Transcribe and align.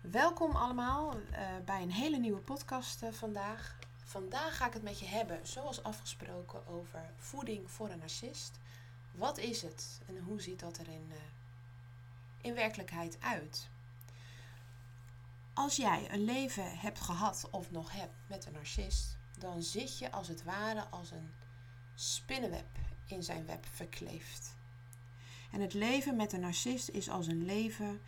Welkom 0.00 0.56
allemaal 0.56 1.14
uh, 1.14 1.38
bij 1.64 1.82
een 1.82 1.92
hele 1.92 2.18
nieuwe 2.18 2.40
podcast 2.40 3.02
uh, 3.02 3.12
vandaag. 3.12 3.78
Vandaag 4.04 4.56
ga 4.56 4.66
ik 4.66 4.72
het 4.72 4.82
met 4.82 4.98
je 4.98 5.06
hebben, 5.06 5.46
zoals 5.46 5.82
afgesproken, 5.82 6.66
over 6.66 7.12
voeding 7.16 7.70
voor 7.70 7.90
een 7.90 7.98
narcist. 7.98 8.58
Wat 9.12 9.38
is 9.38 9.62
het 9.62 10.00
en 10.06 10.18
hoe 10.18 10.40
ziet 10.40 10.60
dat 10.60 10.78
er 10.78 10.88
in, 10.88 11.06
uh, 11.08 11.16
in 12.40 12.54
werkelijkheid 12.54 13.16
uit? 13.20 13.68
Als 15.54 15.76
jij 15.76 16.12
een 16.12 16.24
leven 16.24 16.78
hebt 16.78 17.00
gehad 17.00 17.48
of 17.50 17.70
nog 17.70 17.92
hebt 17.92 18.14
met 18.26 18.46
een 18.46 18.52
narcist, 18.52 19.16
dan 19.38 19.62
zit 19.62 19.98
je 19.98 20.12
als 20.12 20.28
het 20.28 20.44
ware 20.44 20.84
als 20.90 21.10
een 21.10 21.30
spinnenweb 21.94 22.78
in 23.06 23.22
zijn 23.22 23.46
web 23.46 23.66
verkleefd. 23.70 24.54
En 25.52 25.60
het 25.60 25.74
leven 25.74 26.16
met 26.16 26.32
een 26.32 26.40
narcist 26.40 26.88
is 26.88 27.10
als 27.10 27.26
een 27.26 27.44
leven, 27.44 28.00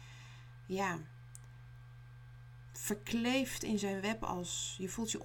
ja, 0.66 0.98
verkleefd 2.72 3.62
in 3.62 3.78
zijn 3.78 4.00
web 4.00 4.24
als 4.24 4.74
je 4.78 4.88
voelt 4.88 5.10
je 5.10 5.22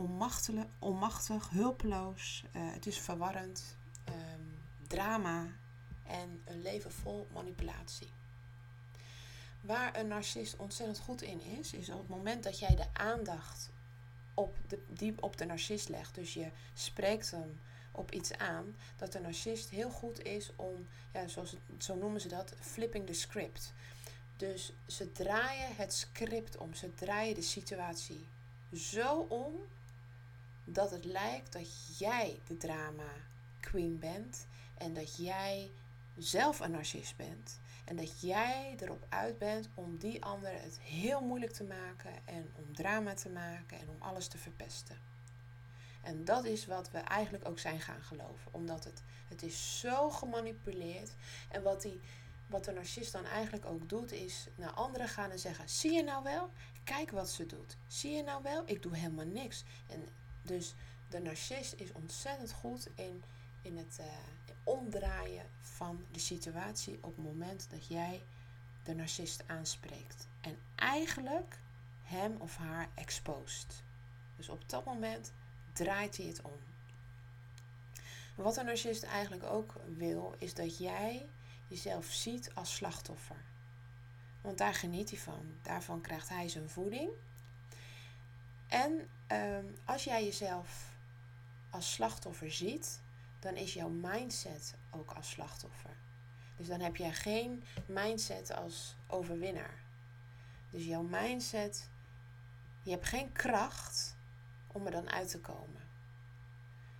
onmachtig, 0.79 1.49
hulpeloos. 1.49 2.43
Uh, 2.55 2.61
het 2.73 2.85
is 2.85 2.99
verwarrend, 2.99 3.77
um, 4.09 4.57
drama 4.87 5.47
en 6.07 6.41
een 6.45 6.61
leven 6.61 6.91
vol 6.91 7.27
manipulatie. 7.33 8.09
Waar 9.61 9.99
een 9.99 10.07
narcist 10.07 10.55
ontzettend 10.55 10.99
goed 10.99 11.21
in 11.21 11.41
is, 11.41 11.73
is 11.73 11.89
op 11.89 11.99
het 11.99 12.07
moment 12.07 12.43
dat 12.43 12.59
jij 12.59 12.75
de 12.75 12.93
aandacht 12.93 13.69
op 14.33 14.55
de, 14.67 14.79
die 14.87 15.13
op 15.21 15.37
de 15.37 15.45
narcist 15.45 15.89
legt. 15.89 16.15
Dus 16.15 16.33
je 16.33 16.49
spreekt 16.73 17.31
hem 17.31 17.59
op 17.91 18.11
iets 18.11 18.33
aan, 18.33 18.75
dat 18.95 19.11
de 19.11 19.19
narcist 19.19 19.69
heel 19.69 19.89
goed 19.89 20.23
is 20.23 20.51
om, 20.55 20.87
ja, 21.13 21.27
zoals 21.27 21.55
zo 21.77 21.95
noemen 21.95 22.21
ze 22.21 22.27
dat, 22.27 22.53
flipping 22.59 23.05
the 23.05 23.13
script. 23.13 23.73
Dus 24.37 24.73
ze 24.87 25.11
draaien 25.11 25.75
het 25.75 25.93
script 25.93 26.57
om, 26.57 26.73
ze 26.73 26.93
draaien 26.93 27.35
de 27.35 27.41
situatie 27.41 28.27
zo 28.73 29.19
om 29.19 29.53
dat 30.63 30.91
het 30.91 31.05
lijkt 31.05 31.53
dat 31.53 31.97
jij 31.97 32.39
de 32.47 32.57
drama 32.57 33.11
queen 33.59 33.99
bent 33.99 34.47
en 34.77 34.93
dat 34.93 35.17
jij 35.17 35.71
zelf 36.17 36.59
een 36.59 36.71
narcist 36.71 37.15
bent. 37.15 37.59
En 37.85 37.95
dat 37.95 38.21
jij 38.21 38.75
erop 38.79 39.05
uit 39.09 39.37
bent 39.37 39.69
om 39.73 39.97
die 39.97 40.23
ander 40.23 40.51
het 40.61 40.79
heel 40.79 41.21
moeilijk 41.21 41.51
te 41.51 41.63
maken 41.63 42.11
en 42.25 42.51
om 42.55 42.75
drama 42.75 43.13
te 43.13 43.29
maken 43.29 43.79
en 43.79 43.89
om 43.89 44.01
alles 44.01 44.27
te 44.27 44.37
verpesten. 44.37 44.97
En 46.01 46.25
dat 46.25 46.45
is 46.45 46.65
wat 46.65 46.91
we 46.91 46.97
eigenlijk 46.97 47.47
ook 47.47 47.59
zijn 47.59 47.81
gaan 47.81 48.01
geloven. 48.01 48.53
Omdat 48.53 48.83
het, 48.83 49.03
het 49.27 49.43
is 49.43 49.79
zo 49.79 50.09
gemanipuleerd. 50.09 51.11
En 51.49 51.63
wat, 51.63 51.81
die, 51.81 52.01
wat 52.47 52.65
de 52.65 52.71
narcist 52.71 53.11
dan 53.11 53.25
eigenlijk 53.25 53.65
ook 53.65 53.89
doet, 53.89 54.11
is 54.11 54.47
naar 54.55 54.71
anderen 54.71 55.07
gaan 55.07 55.31
en 55.31 55.39
zeggen: 55.39 55.69
Zie 55.69 55.91
je 55.91 56.03
nou 56.03 56.23
wel? 56.23 56.51
Kijk 56.83 57.11
wat 57.11 57.29
ze 57.29 57.45
doet. 57.45 57.77
Zie 57.87 58.11
je 58.11 58.23
nou 58.23 58.43
wel? 58.43 58.63
Ik 58.65 58.81
doe 58.81 58.95
helemaal 58.95 59.25
niks. 59.25 59.63
En 59.87 60.07
dus 60.41 60.73
de 61.09 61.19
narcist 61.19 61.73
is 61.73 61.91
ontzettend 61.91 62.51
goed 62.51 62.89
in, 62.95 63.23
in 63.61 63.77
het 63.77 63.97
uh, 63.99 64.05
omdraaien 64.63 65.45
van 65.61 66.05
de 66.11 66.19
situatie 66.19 66.97
op 67.01 67.15
het 67.15 67.25
moment 67.25 67.67
dat 67.69 67.87
jij 67.87 68.21
de 68.83 68.95
narcist 68.95 69.43
aanspreekt. 69.47 70.27
En 70.41 70.57
eigenlijk 70.75 71.59
hem 72.03 72.35
of 72.39 72.57
haar 72.57 72.89
exposed. 72.93 73.83
Dus 74.35 74.49
op 74.49 74.69
dat 74.69 74.85
moment 74.85 75.31
draait 75.73 76.17
hij 76.17 76.25
het 76.25 76.41
om. 76.41 76.59
Wat 78.35 78.57
een 78.57 78.65
narcist 78.65 79.03
eigenlijk 79.03 79.43
ook 79.43 79.73
wil, 79.97 80.35
is 80.37 80.53
dat 80.53 80.77
jij 80.77 81.27
jezelf 81.67 82.05
ziet 82.05 82.51
als 82.53 82.75
slachtoffer. 82.75 83.45
Want 84.41 84.57
daar 84.57 84.73
geniet 84.73 85.09
hij 85.09 85.19
van. 85.19 85.57
Daarvan 85.61 86.01
krijgt 86.01 86.29
hij 86.29 86.49
zijn 86.49 86.69
voeding. 86.69 87.09
En 88.67 89.09
ehm, 89.27 89.65
als 89.85 90.03
jij 90.03 90.23
jezelf 90.23 90.95
als 91.69 91.93
slachtoffer 91.93 92.51
ziet, 92.51 93.01
dan 93.39 93.55
is 93.55 93.73
jouw 93.73 93.89
mindset 93.89 94.75
ook 94.91 95.11
als 95.11 95.29
slachtoffer. 95.29 95.95
Dus 96.57 96.67
dan 96.67 96.79
heb 96.79 96.95
jij 96.95 97.13
geen 97.13 97.63
mindset 97.85 98.51
als 98.55 98.95
overwinnaar. 99.07 99.83
Dus 100.69 100.85
jouw 100.85 101.01
mindset, 101.01 101.89
je 102.83 102.91
hebt 102.91 103.05
geen 103.05 103.31
kracht 103.31 104.15
om 104.67 104.85
er 104.85 104.91
dan 104.91 105.09
uit 105.09 105.29
te 105.29 105.39
komen. 105.39 105.86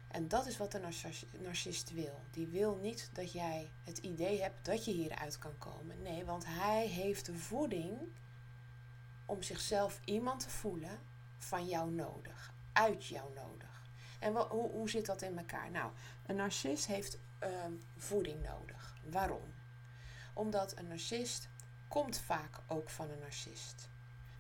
En 0.08 0.28
dat 0.28 0.46
is 0.46 0.58
wat 0.58 0.72
de 0.72 0.90
narcist 1.40 1.94
wil. 1.94 2.20
Die 2.32 2.48
wil 2.48 2.76
niet 2.76 3.10
dat 3.14 3.32
jij 3.32 3.72
het 3.84 3.98
idee 3.98 4.42
hebt 4.42 4.66
dat 4.66 4.86
je 4.86 4.92
hieruit 4.92 5.38
kan 5.38 5.58
komen. 5.58 6.02
Nee, 6.02 6.26
want 6.26 6.46
hij 6.46 6.88
heeft 6.88 7.26
de 7.26 7.34
voeding 7.34 7.98
om 9.26 9.44
zichzelf 9.44 10.00
iemand 10.06 10.40
te 10.40 10.50
voelen 10.50 11.00
van 11.38 11.68
jou 11.68 11.92
nodig, 11.92 12.54
uit 12.74 13.06
jou 13.06 13.34
nodig. 13.34 13.86
En 14.20 14.36
hoe, 14.36 14.70
hoe 14.72 14.90
zit 14.90 15.06
dat 15.06 15.22
in 15.22 15.38
elkaar? 15.38 15.72
Nou, 15.72 15.92
een 16.26 16.36
narcist 16.36 16.88
heeft 16.88 17.18
ehm, 17.40 17.72
voeding 17.98 18.44
nodig. 18.44 18.98
Waarom? 19.10 19.54
Omdat 20.34 20.78
een 20.78 20.88
narcist 20.88 21.50
komt 21.88 22.20
vaak 22.20 22.60
ook 22.68 22.90
van 22.90 23.10
een 23.10 23.20
narcist. 23.20 23.90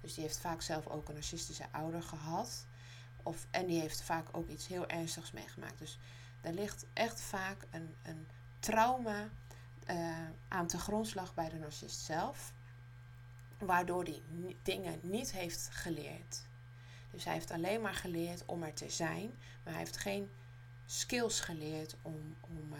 Dus 0.01 0.13
die 0.13 0.23
heeft 0.23 0.39
vaak 0.39 0.61
zelf 0.61 0.87
ook 0.87 1.07
een 1.07 1.13
narcistische 1.13 1.71
ouder 1.71 2.03
gehad. 2.03 2.66
Of, 3.27 3.47
en 3.51 3.65
die 3.65 3.79
heeft 3.79 4.01
vaak 4.01 4.27
ook 4.31 4.47
iets 4.47 4.67
heel 4.67 4.87
ernstigs 4.87 5.31
meegemaakt. 5.31 5.79
Dus 5.79 5.97
er 6.41 6.53
ligt 6.53 6.85
echt 6.93 7.21
vaak 7.21 7.67
een, 7.71 7.95
een 8.03 8.27
trauma 8.59 9.29
uh, 9.89 10.17
aan 10.47 10.67
de 10.67 10.77
grondslag 10.77 11.33
bij 11.33 11.49
de 11.49 11.55
narcist 11.55 11.99
zelf. 11.99 12.53
Waardoor 13.57 14.03
hij 14.03 14.21
dingen 14.63 14.99
niet 15.01 15.31
heeft 15.31 15.69
geleerd. 15.71 16.45
Dus 17.11 17.23
hij 17.23 17.33
heeft 17.33 17.51
alleen 17.51 17.81
maar 17.81 17.93
geleerd 17.93 18.45
om 18.45 18.63
er 18.63 18.73
te 18.73 18.89
zijn. 18.89 19.31
Maar 19.63 19.73
hij 19.73 19.81
heeft 19.81 19.97
geen 19.97 20.29
skills 20.85 21.39
geleerd 21.39 21.95
om, 22.01 22.35
om 22.41 22.73
uh, 22.73 22.79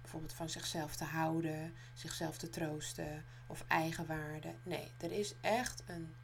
bijvoorbeeld 0.00 0.32
van 0.32 0.48
zichzelf 0.48 0.96
te 0.96 1.04
houden, 1.04 1.74
zichzelf 1.94 2.38
te 2.38 2.50
troosten 2.50 3.24
of 3.46 3.64
eigenwaarde. 3.66 4.54
Nee, 4.62 4.92
er 4.98 5.12
is 5.12 5.34
echt 5.40 5.82
een 5.86 6.14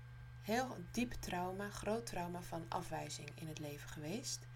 heel 0.47 0.77
diep 0.91 1.13
trauma, 1.13 1.71
groot 1.71 2.07
trauma 2.07 2.43
van 2.43 2.65
afwijzing 2.69 3.29
in 3.35 3.49
het 3.49 3.59
leven 3.59 3.89
geweest. 3.89 4.47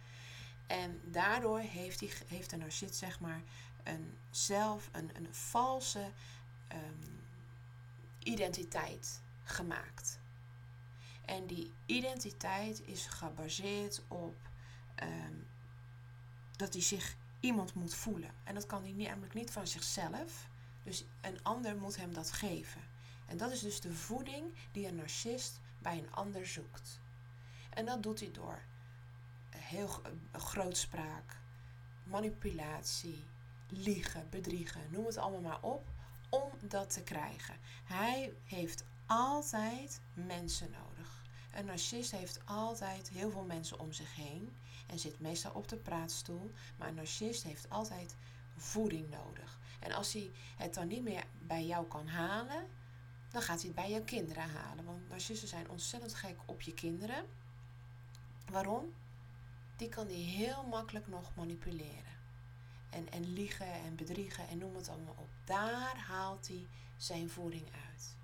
En 0.66 1.00
daardoor 1.04 1.58
heeft, 1.58 1.98
die, 1.98 2.12
heeft 2.26 2.50
de 2.50 2.56
narcist 2.56 2.94
zeg 2.94 3.20
maar 3.20 3.42
een 3.84 4.18
zelf, 4.30 4.88
een, 4.92 5.10
een 5.16 5.34
valse 5.34 6.10
um, 6.72 7.20
identiteit 8.18 9.20
gemaakt. 9.44 10.18
En 11.24 11.46
die 11.46 11.72
identiteit 11.86 12.80
is 12.86 13.06
gebaseerd 13.06 14.02
op 14.08 14.36
um, 15.02 15.46
dat 16.56 16.72
hij 16.72 16.82
zich 16.82 17.16
iemand 17.40 17.74
moet 17.74 17.94
voelen. 17.94 18.30
En 18.44 18.54
dat 18.54 18.66
kan 18.66 18.82
hij 18.82 18.92
namelijk 18.92 19.34
niet 19.34 19.50
van 19.50 19.66
zichzelf. 19.66 20.48
Dus 20.82 21.04
een 21.20 21.42
ander 21.42 21.76
moet 21.76 21.96
hem 21.96 22.14
dat 22.14 22.32
geven. 22.32 22.80
En 23.26 23.36
dat 23.36 23.50
is 23.50 23.60
dus 23.60 23.80
de 23.80 23.94
voeding 23.94 24.54
die 24.72 24.86
een 24.86 24.94
narcist 24.94 25.60
bij 25.82 25.98
een 25.98 26.12
ander 26.12 26.46
zoekt. 26.46 27.00
En 27.70 27.84
dat 27.84 28.02
doet 28.02 28.20
hij 28.20 28.30
door 28.32 28.62
heel 29.50 29.88
grootspraak, 30.32 31.36
manipulatie, 32.04 33.24
liegen, 33.68 34.26
bedriegen, 34.30 34.80
noem 34.90 35.06
het 35.06 35.16
allemaal 35.16 35.40
maar 35.40 35.62
op, 35.62 35.88
om 36.28 36.50
dat 36.60 36.92
te 36.92 37.02
krijgen. 37.02 37.54
Hij 37.84 38.32
heeft 38.44 38.84
altijd 39.06 40.00
mensen 40.14 40.70
nodig. 40.70 41.22
Een 41.54 41.64
narcist 41.64 42.10
heeft 42.10 42.40
altijd 42.44 43.08
heel 43.08 43.30
veel 43.30 43.44
mensen 43.44 43.78
om 43.78 43.92
zich 43.92 44.14
heen 44.14 44.56
en 44.86 44.98
zit 44.98 45.20
meestal 45.20 45.52
op 45.52 45.68
de 45.68 45.76
praatstoel. 45.76 46.52
Maar 46.76 46.88
een 46.88 46.94
narcist 46.94 47.42
heeft 47.42 47.70
altijd 47.70 48.16
voeding 48.56 49.10
nodig. 49.10 49.58
En 49.80 49.92
als 49.92 50.12
hij 50.12 50.30
het 50.56 50.74
dan 50.74 50.86
niet 50.88 51.02
meer 51.02 51.24
bij 51.46 51.66
jou 51.66 51.86
kan 51.86 52.08
halen, 52.08 52.66
dan 53.30 53.42
gaat 53.42 53.58
hij 53.58 53.66
het 53.66 53.74
bij 53.74 53.90
je 53.90 54.04
kinderen 54.04 54.50
halen. 54.50 54.84
Want 54.84 55.08
narcisten 55.08 55.48
zijn 55.48 55.70
ontzettend 55.70 56.14
gek 56.14 56.36
op 56.44 56.60
je 56.60 56.74
kinderen. 56.74 57.24
Waarom? 58.50 58.94
Die 59.76 59.88
kan 59.88 60.06
hij 60.06 60.16
heel 60.16 60.62
makkelijk 60.62 61.08
nog 61.08 61.34
manipuleren. 61.34 62.18
En, 62.90 63.12
en 63.12 63.32
liegen 63.32 63.72
en 63.72 63.96
bedriegen 63.96 64.48
en 64.48 64.58
noem 64.58 64.76
het 64.76 64.88
allemaal 64.88 65.16
op. 65.18 65.28
Daar 65.44 65.96
haalt 65.96 66.48
hij 66.48 66.66
zijn 66.96 67.30
voeding 67.30 67.66
uit. 67.88 68.16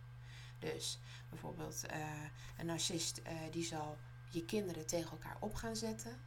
Dus 0.59 0.99
bijvoorbeeld 1.29 1.85
uh, 1.91 2.23
een 2.59 2.67
narcist 2.67 3.19
uh, 3.19 3.33
die 3.51 3.65
zal 3.65 3.97
je 4.31 4.45
kinderen 4.45 4.87
tegen 4.87 5.11
elkaar 5.11 5.37
op 5.41 5.55
gaan 5.55 5.77
zetten. 5.77 6.21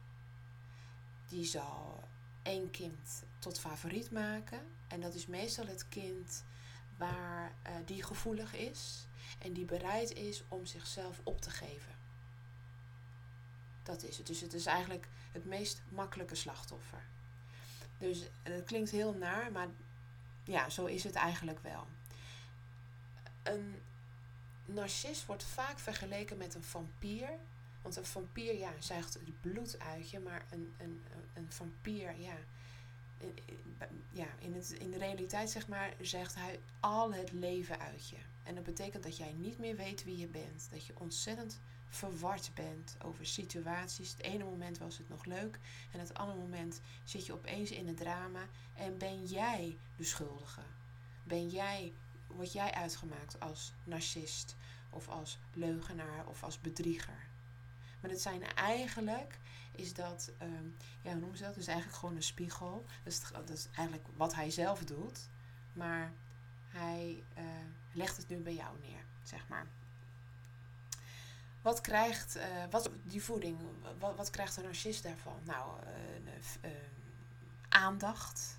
Die 1.28 1.44
zal 1.44 2.08
één 2.42 2.70
kind 2.70 3.24
tot 3.38 3.60
favoriet 3.60 4.10
maken. 4.10 4.60
En 4.88 5.00
dat 5.00 5.14
is 5.14 5.26
meestal 5.26 5.66
het 5.66 5.88
kind 5.88 6.44
waar 7.00 7.52
uh, 7.66 7.72
die 7.84 8.02
gevoelig 8.02 8.54
is 8.54 9.06
en 9.38 9.52
die 9.52 9.64
bereid 9.64 10.12
is 10.12 10.42
om 10.48 10.66
zichzelf 10.66 11.20
op 11.22 11.40
te 11.40 11.50
geven. 11.50 11.94
Dat 13.82 14.02
is 14.02 14.18
het. 14.18 14.26
Dus 14.26 14.40
het 14.40 14.54
is 14.54 14.66
eigenlijk 14.66 15.08
het 15.32 15.44
meest 15.44 15.82
makkelijke 15.88 16.34
slachtoffer. 16.34 17.02
Dus 17.98 18.28
het 18.42 18.64
klinkt 18.64 18.90
heel 18.90 19.14
naar, 19.14 19.52
maar 19.52 19.68
ja, 20.44 20.68
zo 20.68 20.84
is 20.86 21.04
het 21.04 21.14
eigenlijk 21.14 21.58
wel. 21.62 21.86
Een 23.42 23.82
narcist 24.64 25.26
wordt 25.26 25.44
vaak 25.44 25.78
vergeleken 25.78 26.36
met 26.36 26.54
een 26.54 26.64
vampier. 26.64 27.30
Want 27.82 27.96
een 27.96 28.04
vampier, 28.04 28.58
ja, 28.58 28.72
zuigt 28.78 29.14
het 29.14 29.40
bloed 29.40 29.78
uit 29.78 30.10
je, 30.10 30.20
maar 30.20 30.44
een, 30.50 30.74
een, 30.78 31.04
een 31.34 31.52
vampier, 31.52 32.18
ja, 32.18 32.36
ja 34.10 34.26
in, 34.38 34.64
in 34.78 34.90
de 34.90 34.98
realiteit 34.98 35.50
zeg 35.50 35.68
maar, 35.68 35.94
zegt 36.00 36.34
hij 36.34 36.60
al 36.80 37.12
het 37.12 37.32
leven 37.32 37.80
uit 37.80 38.08
je. 38.08 38.16
En 38.42 38.54
dat 38.54 38.64
betekent 38.64 39.02
dat 39.02 39.16
jij 39.16 39.32
niet 39.32 39.58
meer 39.58 39.76
weet 39.76 40.04
wie 40.04 40.16
je 40.16 40.26
bent. 40.26 40.68
Dat 40.70 40.86
je 40.86 40.92
ontzettend 40.98 41.60
verward 41.88 42.50
bent 42.54 42.96
over 43.04 43.26
situaties. 43.26 44.10
Het 44.10 44.22
ene 44.22 44.44
moment 44.44 44.78
was 44.78 44.98
het 44.98 45.08
nog 45.08 45.24
leuk 45.24 45.58
en 45.92 46.00
het 46.00 46.14
andere 46.14 46.38
moment 46.38 46.80
zit 47.04 47.26
je 47.26 47.32
opeens 47.32 47.70
in 47.70 47.86
het 47.86 47.96
drama 47.96 48.46
en 48.74 48.98
ben 48.98 49.24
jij 49.24 49.78
de 49.96 50.04
schuldige. 50.04 50.62
Ben 51.24 51.48
jij, 51.48 51.92
word 52.26 52.52
jij 52.52 52.72
uitgemaakt 52.72 53.40
als 53.40 53.72
narcist 53.84 54.56
of 54.90 55.08
als 55.08 55.38
leugenaar 55.54 56.26
of 56.26 56.42
als 56.42 56.60
bedrieger. 56.60 57.28
Maar 58.00 58.10
het 58.10 58.20
zijn 58.20 58.42
eigenlijk, 58.54 59.38
is 59.72 59.94
dat, 59.94 60.30
ehm, 60.38 60.66
ja, 61.02 61.10
hoe 61.10 61.20
noemen 61.20 61.38
ze 61.38 61.44
dat? 61.44 61.56
Is 61.56 61.66
eigenlijk 61.66 61.98
gewoon 61.98 62.16
een 62.16 62.22
spiegel. 62.22 62.84
Dat 63.04 63.12
is, 63.12 63.22
dat 63.32 63.50
is 63.50 63.68
eigenlijk 63.74 64.08
wat 64.16 64.34
hij 64.34 64.50
zelf 64.50 64.84
doet. 64.84 65.28
Maar 65.72 66.12
hij 66.68 67.22
uh, 67.38 67.44
legt 67.92 68.16
het 68.16 68.28
nu 68.28 68.36
bij 68.36 68.54
jou 68.54 68.76
neer, 68.80 69.04
zeg 69.22 69.48
maar. 69.48 69.66
Wat 71.62 71.80
krijgt 71.80 72.36
uh, 72.36 72.42
wat, 72.70 72.90
die 73.02 73.22
voeding, 73.22 73.58
wat, 73.98 74.16
wat 74.16 74.30
krijgt 74.30 74.56
een 74.56 74.64
narcist 74.64 75.02
daarvan? 75.02 75.40
Nou, 75.44 75.80
uh, 76.64 76.70
aandacht. 77.68 78.58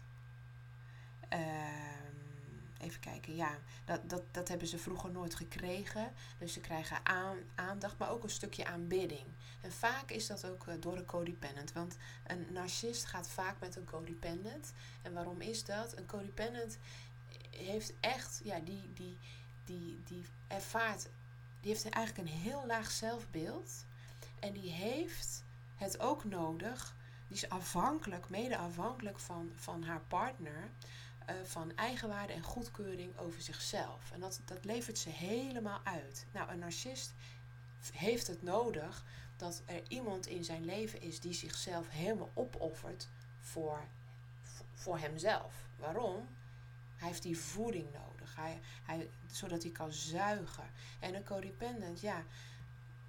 Ehm, 1.29 2.00
even 2.81 2.99
kijken, 2.99 3.35
ja, 3.35 3.57
dat, 3.85 4.09
dat, 4.09 4.23
dat 4.31 4.47
hebben 4.47 4.67
ze 4.67 4.77
vroeger 4.77 5.11
nooit 5.11 5.35
gekregen. 5.35 6.13
Dus 6.37 6.53
ze 6.53 6.59
krijgen 6.59 7.05
aan, 7.05 7.37
aandacht, 7.55 7.97
maar 7.97 8.09
ook 8.09 8.23
een 8.23 8.29
stukje 8.29 8.65
aanbidding. 8.65 9.25
En 9.61 9.71
vaak 9.71 10.11
is 10.11 10.27
dat 10.27 10.45
ook 10.45 10.81
door 10.81 10.97
een 10.97 11.05
codependent. 11.05 11.73
Want 11.73 11.97
een 12.27 12.47
narcist 12.51 13.05
gaat 13.05 13.29
vaak 13.29 13.59
met 13.59 13.75
een 13.75 13.85
codependent. 13.85 14.73
En 15.01 15.13
waarom 15.13 15.41
is 15.41 15.65
dat? 15.65 15.97
Een 15.97 16.05
codependent 16.05 16.77
heeft 17.49 17.93
echt, 17.99 18.41
ja, 18.43 18.59
die, 18.59 18.93
die, 18.93 19.17
die, 19.65 20.01
die 20.05 20.25
ervaart 20.47 21.07
die 21.61 21.71
heeft 21.71 21.89
eigenlijk 21.89 22.27
een 22.27 22.39
heel 22.39 22.63
laag 22.67 22.91
zelfbeeld. 22.91 23.85
En 24.39 24.53
die 24.53 24.71
heeft 24.71 25.43
het 25.75 25.99
ook 25.99 26.23
nodig. 26.23 26.95
Die 27.27 27.37
is 27.37 27.49
afhankelijk, 27.49 28.29
mede 28.29 28.57
afhankelijk 28.57 29.19
van, 29.19 29.51
van 29.55 29.83
haar 29.83 30.01
partner. 30.07 30.69
Uh, 31.31 31.37
van 31.43 31.75
eigenwaarde 31.75 32.33
en 32.33 32.43
goedkeuring 32.43 33.17
over 33.17 33.41
zichzelf. 33.41 34.11
En 34.11 34.19
dat, 34.19 34.41
dat 34.45 34.65
levert 34.65 34.97
ze 34.97 35.09
helemaal 35.09 35.79
uit. 35.83 36.25
Nou, 36.31 36.51
een 36.51 36.59
narcist 36.59 37.13
heeft 37.91 38.27
het 38.27 38.43
nodig 38.43 39.05
dat 39.37 39.61
er 39.65 39.81
iemand 39.87 40.27
in 40.27 40.43
zijn 40.43 40.65
leven 40.65 41.01
is 41.01 41.19
die 41.19 41.33
zichzelf 41.33 41.89
helemaal 41.89 42.31
opoffert 42.33 43.07
voor, 43.39 43.83
voor 44.73 44.99
hemzelf. 44.99 45.53
Waarom? 45.77 46.27
Hij 46.95 47.07
heeft 47.07 47.23
die 47.23 47.37
voeding 47.37 47.87
nodig, 47.93 48.35
hij, 48.35 48.59
hij, 48.83 49.09
zodat 49.31 49.63
hij 49.63 49.71
kan 49.71 49.91
zuigen. 49.91 50.69
En 50.99 51.15
een 51.15 51.23
codependent, 51.23 52.01
ja, 52.01 52.23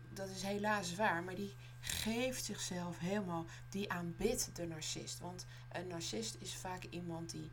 dat 0.09 0.29
is 0.29 0.43
helaas 0.43 0.95
waar, 0.95 1.23
maar 1.23 1.35
die 1.35 1.55
geeft 1.81 2.45
zichzelf 2.45 2.99
helemaal, 2.99 3.47
die 3.69 3.93
aanbidt 3.93 4.57
de 4.57 4.67
narcist. 4.67 5.19
Want 5.19 5.47
een 5.73 5.87
narcist 5.87 6.37
is 6.39 6.55
vaak 6.55 6.85
iemand 6.85 7.31
die 7.31 7.51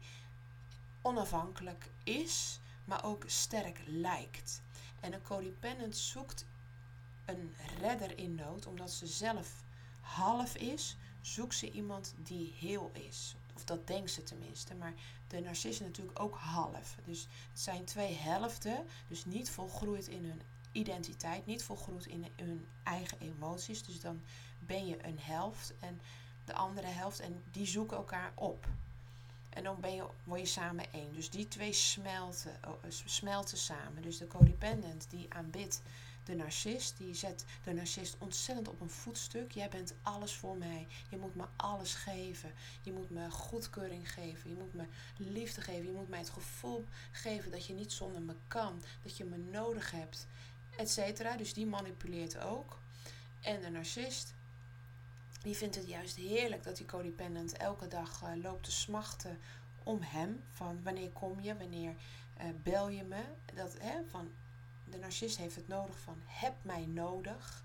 onafhankelijk 1.10 1.90
is, 2.04 2.60
maar 2.86 3.04
ook 3.04 3.24
sterk 3.28 3.82
lijkt. 3.86 4.62
En 5.00 5.14
een 5.14 5.22
codependent 5.22 5.98
zoekt 5.98 6.46
een 7.26 7.56
redder 7.80 8.18
in 8.18 8.36
nood, 8.36 8.66
omdat 8.66 8.92
ze 8.92 9.08
zelf 9.08 9.64
half 10.02 10.56
is, 10.56 10.98
zoekt 11.22 11.56
ze 11.56 11.72
iemand 11.72 12.14
die 12.24 12.54
heel 12.60 12.92
is. 12.94 13.36
Of 13.56 13.64
dat 13.64 13.88
denkt 13.88 14.12
ze 14.12 14.24
tenminste. 14.24 14.76
Maar 14.76 14.94
de 15.28 15.40
narcist 15.40 15.80
is 15.80 15.88
natuurlijk 15.88 16.20
ook 16.20 16.36
half. 16.36 16.96
Dus 17.06 17.28
het 17.50 17.60
zijn 17.60 17.86
twee 17.86 18.14
helften. 18.16 18.86
Dus 19.08 19.26
niet 19.26 19.50
volgroeid 19.50 20.08
in 20.08 20.26
hun 20.26 20.42
identiteit. 20.72 21.46
Niet 21.46 21.64
volgroeid 21.64 22.06
in 22.06 22.26
hun 22.36 22.68
eigen 22.84 23.20
emoties. 23.20 23.84
Dus 23.84 24.00
dan 24.00 24.22
ben 24.60 24.88
je 24.88 25.06
een 25.06 25.20
helft 25.20 25.74
en 25.80 26.02
de 26.46 26.54
andere 26.54 26.88
helft. 26.88 27.20
En 27.20 27.44
die 27.52 27.66
zoeken 27.66 27.98
elkaar 27.98 28.32
op. 28.36 28.68
En 29.50 29.64
dan 29.64 29.80
ben 29.80 29.96
je, 29.96 30.08
word 30.24 30.40
je 30.40 30.46
samen 30.46 30.86
één. 30.92 31.14
Dus 31.14 31.30
die 31.30 31.48
twee 31.48 31.74
smelten, 31.74 32.60
oh, 32.68 32.84
smelten 33.06 33.58
samen. 33.58 34.02
Dus 34.02 34.18
de 34.18 34.28
codependent 34.28 35.10
die 35.10 35.34
aanbidt 35.34 35.82
de 36.30 36.36
narcist, 36.36 36.98
die 36.98 37.14
zet 37.14 37.46
de 37.64 37.74
narcist 37.74 38.16
ontzettend 38.20 38.68
op 38.68 38.82
een 38.82 38.90
voetstuk. 38.90 39.52
Jij 39.52 39.70
bent 39.70 39.94
alles 40.02 40.34
voor 40.34 40.58
mij. 40.58 40.88
Je 41.10 41.18
moet 41.18 41.36
me 41.36 41.44
alles 41.56 41.94
geven. 41.94 42.54
Je 42.82 42.94
moet 42.94 43.10
me 43.10 43.30
goedkeuring 43.32 44.14
geven. 44.14 44.50
Je 44.50 44.56
moet 44.56 44.74
me 44.74 44.86
liefde 45.18 45.62
geven. 45.62 45.86
Je 45.86 45.92
moet 45.92 46.10
mij 46.10 46.20
het 46.20 46.30
gevoel 46.30 46.86
geven 47.12 47.52
dat 47.52 47.66
je 47.66 47.74
niet 47.74 47.92
zonder 47.92 48.22
me 48.22 48.36
kan. 48.48 48.82
Dat 49.04 49.18
je 49.18 49.26
me 49.26 49.38
nodig 49.38 49.92
hebt. 49.92 50.28
Etcetera. 50.78 51.38
Dus 51.38 51.54
die 51.54 51.66
manipuleert 51.66 52.38
ook. 52.38 52.80
En 53.42 53.62
de 53.62 53.70
narcist, 53.70 54.34
die 55.42 55.56
vindt 55.56 55.76
het 55.76 55.88
juist 55.88 56.16
heerlijk 56.16 56.64
dat 56.64 56.78
die 56.78 56.86
codependent 56.86 57.58
elke 57.58 57.88
dag 57.88 58.22
uh, 58.24 58.44
loopt 58.44 58.64
te 58.64 58.72
smachten 58.72 59.40
om 59.84 60.02
hem. 60.02 60.44
Van 60.52 60.84
wanneer 60.84 61.10
kom 61.10 61.40
je, 61.40 61.58
wanneer 61.58 61.94
uh, 62.42 62.46
bel 62.64 62.90
je 62.90 63.04
me. 63.04 63.24
Dat, 63.54 63.76
hè, 63.80 63.94
van 64.10 64.32
de 64.90 64.98
narcist 64.98 65.38
heeft 65.38 65.56
het 65.56 65.68
nodig 65.68 66.00
van 66.00 66.22
heb 66.26 66.54
mij 66.62 66.86
nodig. 66.86 67.64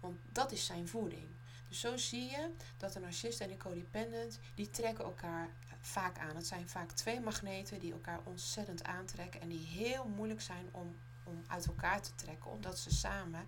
Want 0.00 0.18
dat 0.32 0.52
is 0.52 0.66
zijn 0.66 0.88
voeding. 0.88 1.26
Dus 1.68 1.80
zo 1.80 1.96
zie 1.96 2.30
je 2.30 2.50
dat 2.76 2.92
de 2.92 3.00
narcist 3.00 3.40
en 3.40 3.48
de 3.48 3.56
codependent, 3.56 4.38
die 4.54 4.70
trekken 4.70 5.04
elkaar 5.04 5.48
vaak 5.80 6.18
aan. 6.18 6.36
Het 6.36 6.46
zijn 6.46 6.68
vaak 6.68 6.92
twee 6.92 7.20
magneten 7.20 7.78
die 7.78 7.92
elkaar 7.92 8.20
ontzettend 8.24 8.84
aantrekken 8.84 9.40
en 9.40 9.48
die 9.48 9.66
heel 9.66 10.06
moeilijk 10.06 10.40
zijn 10.40 10.68
om, 10.70 10.96
om 11.24 11.42
uit 11.46 11.66
elkaar 11.66 12.02
te 12.02 12.14
trekken, 12.14 12.50
omdat 12.50 12.78
ze 12.78 12.94
samen 12.94 13.46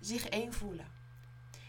zich 0.00 0.28
één 0.28 0.52
voelen. 0.52 1.01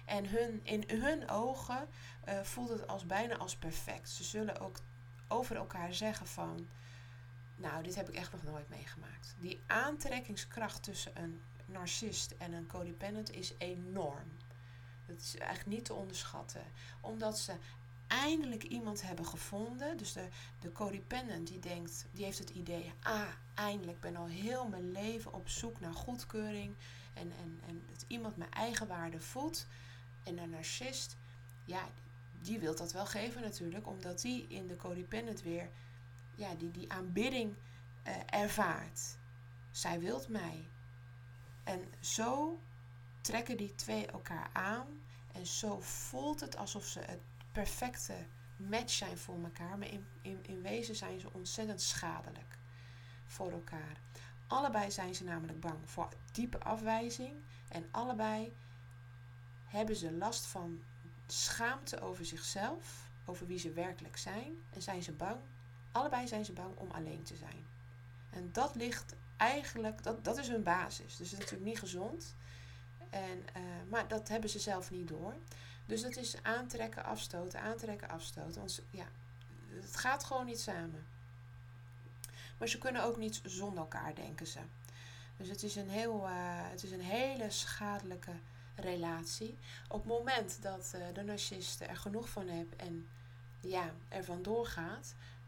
En 0.06 0.30
hun, 0.30 0.60
in 0.64 0.84
hun 0.88 1.30
ogen 1.30 1.88
uh, 2.28 2.42
voelt 2.42 2.70
het 2.70 2.88
als 2.88 3.06
bijna 3.06 3.38
als 3.38 3.56
perfect. 3.56 4.10
Ze 4.10 4.24
zullen 4.24 4.60
ook 4.60 4.80
over 5.28 5.56
elkaar 5.56 5.94
zeggen 5.94 6.28
van 6.28 6.68
nou, 7.56 7.84
dit 7.84 7.96
heb 7.96 8.10
ik 8.10 8.16
echt 8.16 8.32
nog 8.32 8.44
nooit 8.44 8.70
meegemaakt. 8.70 9.36
Die 9.40 9.60
aantrekkingskracht 9.68 10.84
tussen 10.84 11.12
een 11.16 11.42
narcist 11.66 12.32
en 12.38 12.54
een 12.54 12.68
codependent 12.68 13.32
is 13.32 13.54
enorm. 13.58 14.32
Dat 15.06 15.18
is 15.18 15.38
eigenlijk 15.38 15.70
niet 15.70 15.86
te 15.86 15.94
onderschatten. 15.94 16.64
Omdat 17.02 17.40
ze 17.40 17.54
eindelijk 18.08 18.64
iemand 18.64 19.02
hebben 19.02 19.26
gevonden. 19.26 19.98
Dus 19.98 20.14
de, 20.14 20.28
de 20.60 20.72
codependent 20.72 21.48
die 21.48 21.60
denkt, 21.60 22.06
die 22.12 22.26
heeft 22.26 22.40
het 22.40 22.50
idee, 22.50 22.94
ah, 23.02 23.28
eindelijk 23.54 24.00
ben 24.00 24.16
al 24.16 24.28
heel 24.28 24.68
mijn 24.68 24.92
leven 24.92 25.34
op 25.34 25.50
zoek 25.50 25.80
naar 25.80 25.94
goedkeuring. 25.94 26.76
En, 27.14 27.32
en, 27.32 27.60
en 27.68 27.84
dat 27.90 28.06
iemand 28.08 28.38
mijn 28.38 28.52
eigen 28.52 28.88
waarde 28.88 29.20
voelt. 29.20 29.68
En 30.24 30.38
een 30.38 30.50
narcist, 30.50 31.16
ja, 31.66 31.90
die 32.42 32.60
wil 32.60 32.76
dat 32.76 32.92
wel 32.92 33.06
geven 33.06 33.42
natuurlijk. 33.42 33.88
Omdat 33.88 34.22
die 34.22 34.48
in 34.48 34.68
de 34.68 34.76
codependent 34.76 35.42
weer 35.42 35.70
ja, 36.36 36.56
die, 36.56 36.72
die 36.72 36.92
aanbidding 36.92 37.56
uh, 38.08 38.14
ervaart. 38.26 39.18
Zij 39.72 40.00
wilt 40.00 40.28
mij. 40.28 40.68
En 41.64 41.86
zo 42.00 42.60
trekken 43.22 43.58
die 43.58 43.76
twee 43.76 44.06
elkaar 44.06 44.50
aan. 44.54 44.88
En 45.32 45.46
zo 45.46 45.80
voelt 45.82 46.40
het 46.40 46.58
alsof 46.58 46.86
ze 46.86 47.00
het 47.00 47.22
perfecte 47.52 48.26
match 48.56 48.92
zijn 48.92 49.18
voor 49.18 49.44
elkaar. 49.44 49.78
Maar 49.78 49.88
in, 49.88 50.06
in, 50.22 50.40
in 50.42 50.62
wezen 50.62 50.96
zijn 50.96 51.20
ze 51.20 51.34
ontzettend 51.34 51.82
schadelijk 51.82 52.58
voor 53.26 53.52
elkaar. 53.52 53.98
Allebei 54.48 54.92
zijn 54.92 55.16
ze 55.16 55.24
namelijk 55.24 55.60
bang 55.60 55.80
voor 55.86 56.10
diepe 56.32 56.60
afwijzing. 56.60 57.34
En 57.68 57.88
allebei 57.92 58.54
hebben 59.74 59.96
ze 59.96 60.12
last 60.12 60.46
van 60.46 60.84
schaamte 61.28 62.02
over 62.02 62.26
zichzelf, 62.26 63.10
over 63.26 63.48
wie 63.48 63.60
ze 63.60 63.72
werkelijk 63.72 64.18
zijn. 64.18 64.58
En 64.70 64.82
zijn 64.82 65.04
ze 65.04 65.12
bang 65.12 65.40
Allebei 65.94 66.28
zijn 66.28 66.46
ze 66.46 66.54
bang 66.54 66.78
om 66.78 66.92
alleen 66.92 67.24
te 67.24 67.36
zijn. 67.36 67.66
En 68.30 68.50
dat 68.52 68.76
ligt 68.76 69.16
eigenlijk, 69.38 70.04
dat, 70.04 70.24
dat 70.24 70.38
is 70.38 70.48
hun 70.48 70.64
basis. 70.64 71.18
Dus 71.18 71.32
het 71.32 71.40
is 71.40 71.46
natuurlijk 71.46 71.70
niet 71.70 71.80
gezond. 71.80 72.36
En, 73.10 73.38
uh, 73.58 73.64
maar 73.90 74.08
dat 74.08 74.28
hebben 74.28 74.50
ze 74.50 74.60
zelf 74.60 74.92
niet 74.92 75.08
door. 75.08 75.36
Dus 75.86 76.02
het 76.02 76.18
is 76.18 76.44
aantrekken, 76.44 77.04
afstoten, 77.04 77.62
aantrekken, 77.62 78.10
afstoten. 78.10 78.60
Want 78.60 78.82
ja, 78.90 79.06
het 79.70 79.96
gaat 79.96 80.24
gewoon 80.24 80.46
niet 80.46 80.60
samen. 80.60 81.06
Maar 82.58 82.68
ze 82.68 82.78
kunnen 82.78 83.04
ook 83.04 83.18
niet 83.18 83.42
zonder 83.46 83.80
elkaar, 83.80 84.16
denken 84.16 84.48
ze. 84.48 84.60
Dus 85.38 85.48
het 85.48 85.64
is 85.64 85.76
een, 85.76 85.90
heel, 85.90 86.28
uh, 86.28 86.32
het 86.70 86.84
is 86.84 86.92
een 86.92 87.02
hele 87.02 87.50
schadelijke 87.50 88.32
relatie. 88.76 89.58
Op 89.88 90.00
het 90.00 90.08
moment 90.08 90.62
dat 90.62 90.94
uh, 90.96 91.02
de 91.14 91.22
narcist 91.22 91.82
er 91.82 91.98
genoeg 91.98 92.30
van 92.30 92.48
heeft 92.48 92.76
en 92.76 93.08
ja, 93.60 93.94
er 94.08 94.24
vandoor 94.24 94.74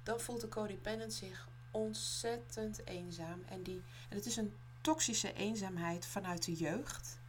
dan 0.03 0.19
voelt 0.19 0.41
de 0.41 0.47
codependent 0.47 1.13
zich 1.13 1.47
ontzettend 1.71 2.87
eenzaam. 2.87 3.43
En, 3.45 3.63
die, 3.63 3.83
en 4.09 4.15
het 4.15 4.25
is 4.25 4.35
een 4.35 4.53
toxische 4.81 5.33
eenzaamheid 5.33 6.05
vanuit 6.05 6.45
de 6.45 6.53
jeugd. 6.53 7.19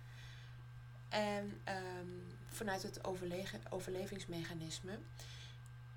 En 1.08 1.60
ehm, 1.64 2.08
vanuit 2.48 2.82
het 2.82 3.00
overlevingsmechanisme. 3.70 4.98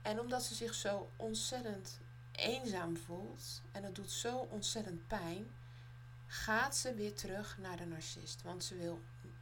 En 0.01 0.19
omdat 0.19 0.43
ze 0.43 0.55
zich 0.55 0.73
zo 0.73 1.09
ontzettend 1.15 1.99
eenzaam 2.31 2.97
voelt 2.97 3.61
en 3.71 3.83
het 3.83 3.95
doet 3.95 4.11
zo 4.11 4.37
ontzettend 4.37 5.07
pijn, 5.07 5.47
gaat 6.27 6.75
ze 6.75 6.93
weer 6.93 7.13
terug 7.13 7.57
naar 7.57 7.77
de 7.77 7.85
narcist. 7.85 8.41
Want 8.41 8.63
ze 8.63 8.75
wil, 8.75 8.99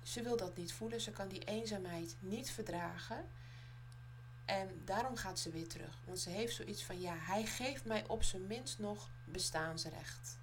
ze 0.07 0.21
wil 0.21 0.37
dat 0.37 0.57
niet 0.57 0.73
voelen, 0.73 1.01
ze 1.01 1.11
kan 1.11 1.27
die 1.27 1.43
eenzaamheid 1.43 2.15
niet 2.19 2.49
verdragen. 2.51 3.29
En 4.45 4.81
daarom 4.85 5.15
gaat 5.15 5.39
ze 5.39 5.49
weer 5.49 5.67
terug. 5.67 5.99
Want 6.05 6.19
ze 6.19 6.29
heeft 6.29 6.55
zoiets 6.55 6.83
van, 6.83 7.01
ja, 7.01 7.15
hij 7.17 7.45
geeft 7.45 7.85
mij 7.85 8.07
op 8.07 8.23
zijn 8.23 8.47
minst 8.47 8.79
nog 8.79 9.09
bestaansrecht. 9.25 10.37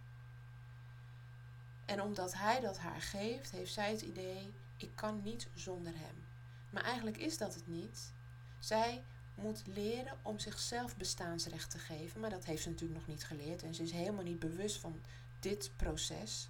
En 1.85 2.03
omdat 2.03 2.35
hij 2.35 2.61
dat 2.61 2.79
haar 2.79 3.01
geeft, 3.03 3.51
heeft 3.51 3.73
zij 3.73 3.91
het 3.91 4.01
idee, 4.01 4.55
ik 4.77 4.91
kan 4.95 5.23
niet 5.23 5.49
zonder 5.55 5.93
hem. 5.97 6.27
Maar 6.71 6.83
eigenlijk 6.83 7.17
is 7.17 7.39
dat 7.39 7.55
het 7.55 7.67
niet. 7.67 8.13
Zij 8.59 9.05
moet 9.35 9.67
leren 9.67 10.19
om 10.23 10.39
zichzelf 10.39 10.97
bestaansrecht 10.97 11.71
te 11.71 11.79
geven. 11.79 12.21
Maar 12.21 12.31
dat 12.31 12.45
heeft 12.45 12.63
ze 12.63 12.69
natuurlijk 12.69 12.99
nog 13.01 13.09
niet 13.09 13.25
geleerd. 13.25 13.63
En 13.63 13.75
ze 13.75 13.83
is 13.83 13.93
helemaal 13.93 14.25
niet 14.25 14.39
bewust 14.39 14.81
van 14.81 15.01
dit 15.41 15.71
proces. 15.77 16.49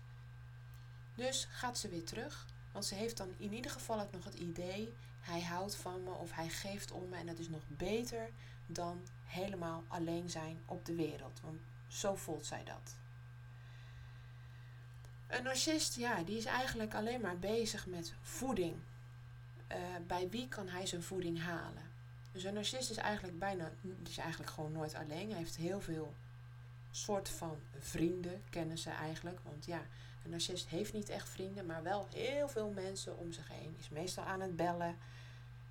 Dus 1.14 1.46
gaat 1.50 1.78
ze 1.78 1.88
weer 1.88 2.04
terug. 2.04 2.46
Want 2.74 2.86
ze 2.86 2.94
heeft 2.94 3.16
dan 3.16 3.34
in 3.36 3.52
ieder 3.52 3.70
geval 3.70 4.00
ook 4.00 4.12
nog 4.12 4.24
het 4.24 4.34
idee: 4.34 4.92
hij 5.20 5.42
houdt 5.42 5.76
van 5.76 6.02
me 6.02 6.10
of 6.10 6.32
hij 6.32 6.48
geeft 6.48 6.90
om 6.90 7.08
me. 7.08 7.16
En 7.16 7.26
dat 7.26 7.38
is 7.38 7.48
nog 7.48 7.62
beter 7.68 8.30
dan 8.66 9.02
helemaal 9.24 9.84
alleen 9.88 10.30
zijn 10.30 10.62
op 10.66 10.84
de 10.84 10.94
wereld. 10.94 11.40
Want 11.42 11.60
zo 11.88 12.14
voelt 12.14 12.46
zij 12.46 12.64
dat. 12.64 12.96
Een 15.26 15.42
narcist, 15.42 15.96
ja, 15.96 16.22
die 16.22 16.36
is 16.36 16.44
eigenlijk 16.44 16.94
alleen 16.94 17.20
maar 17.20 17.38
bezig 17.38 17.86
met 17.86 18.14
voeding. 18.20 18.76
Uh, 19.72 19.78
bij 20.06 20.28
wie 20.30 20.48
kan 20.48 20.68
hij 20.68 20.86
zijn 20.86 21.02
voeding 21.02 21.42
halen? 21.42 21.82
Dus 22.32 22.44
een 22.44 22.54
narcist 22.54 22.90
is 22.90 22.96
eigenlijk 22.96 23.38
bijna, 23.38 23.72
is 24.08 24.18
eigenlijk 24.18 24.50
gewoon 24.50 24.72
nooit 24.72 24.94
alleen. 24.94 25.28
Hij 25.28 25.38
heeft 25.38 25.56
heel 25.56 25.80
veel 25.80 26.14
soort 26.96 27.28
van 27.28 27.58
vrienden, 27.78 28.42
kennen 28.50 28.78
ze 28.78 28.90
eigenlijk. 28.90 29.38
Want 29.42 29.64
ja, 29.64 29.82
een 30.24 30.30
narcist 30.30 30.68
heeft 30.68 30.92
niet 30.92 31.08
echt 31.08 31.28
vrienden, 31.28 31.66
maar 31.66 31.82
wel 31.82 32.08
heel 32.14 32.48
veel 32.48 32.70
mensen 32.70 33.18
om 33.18 33.32
zich 33.32 33.48
heen. 33.48 33.76
Is 33.78 33.88
meestal 33.88 34.24
aan 34.24 34.40
het 34.40 34.56
bellen. 34.56 34.96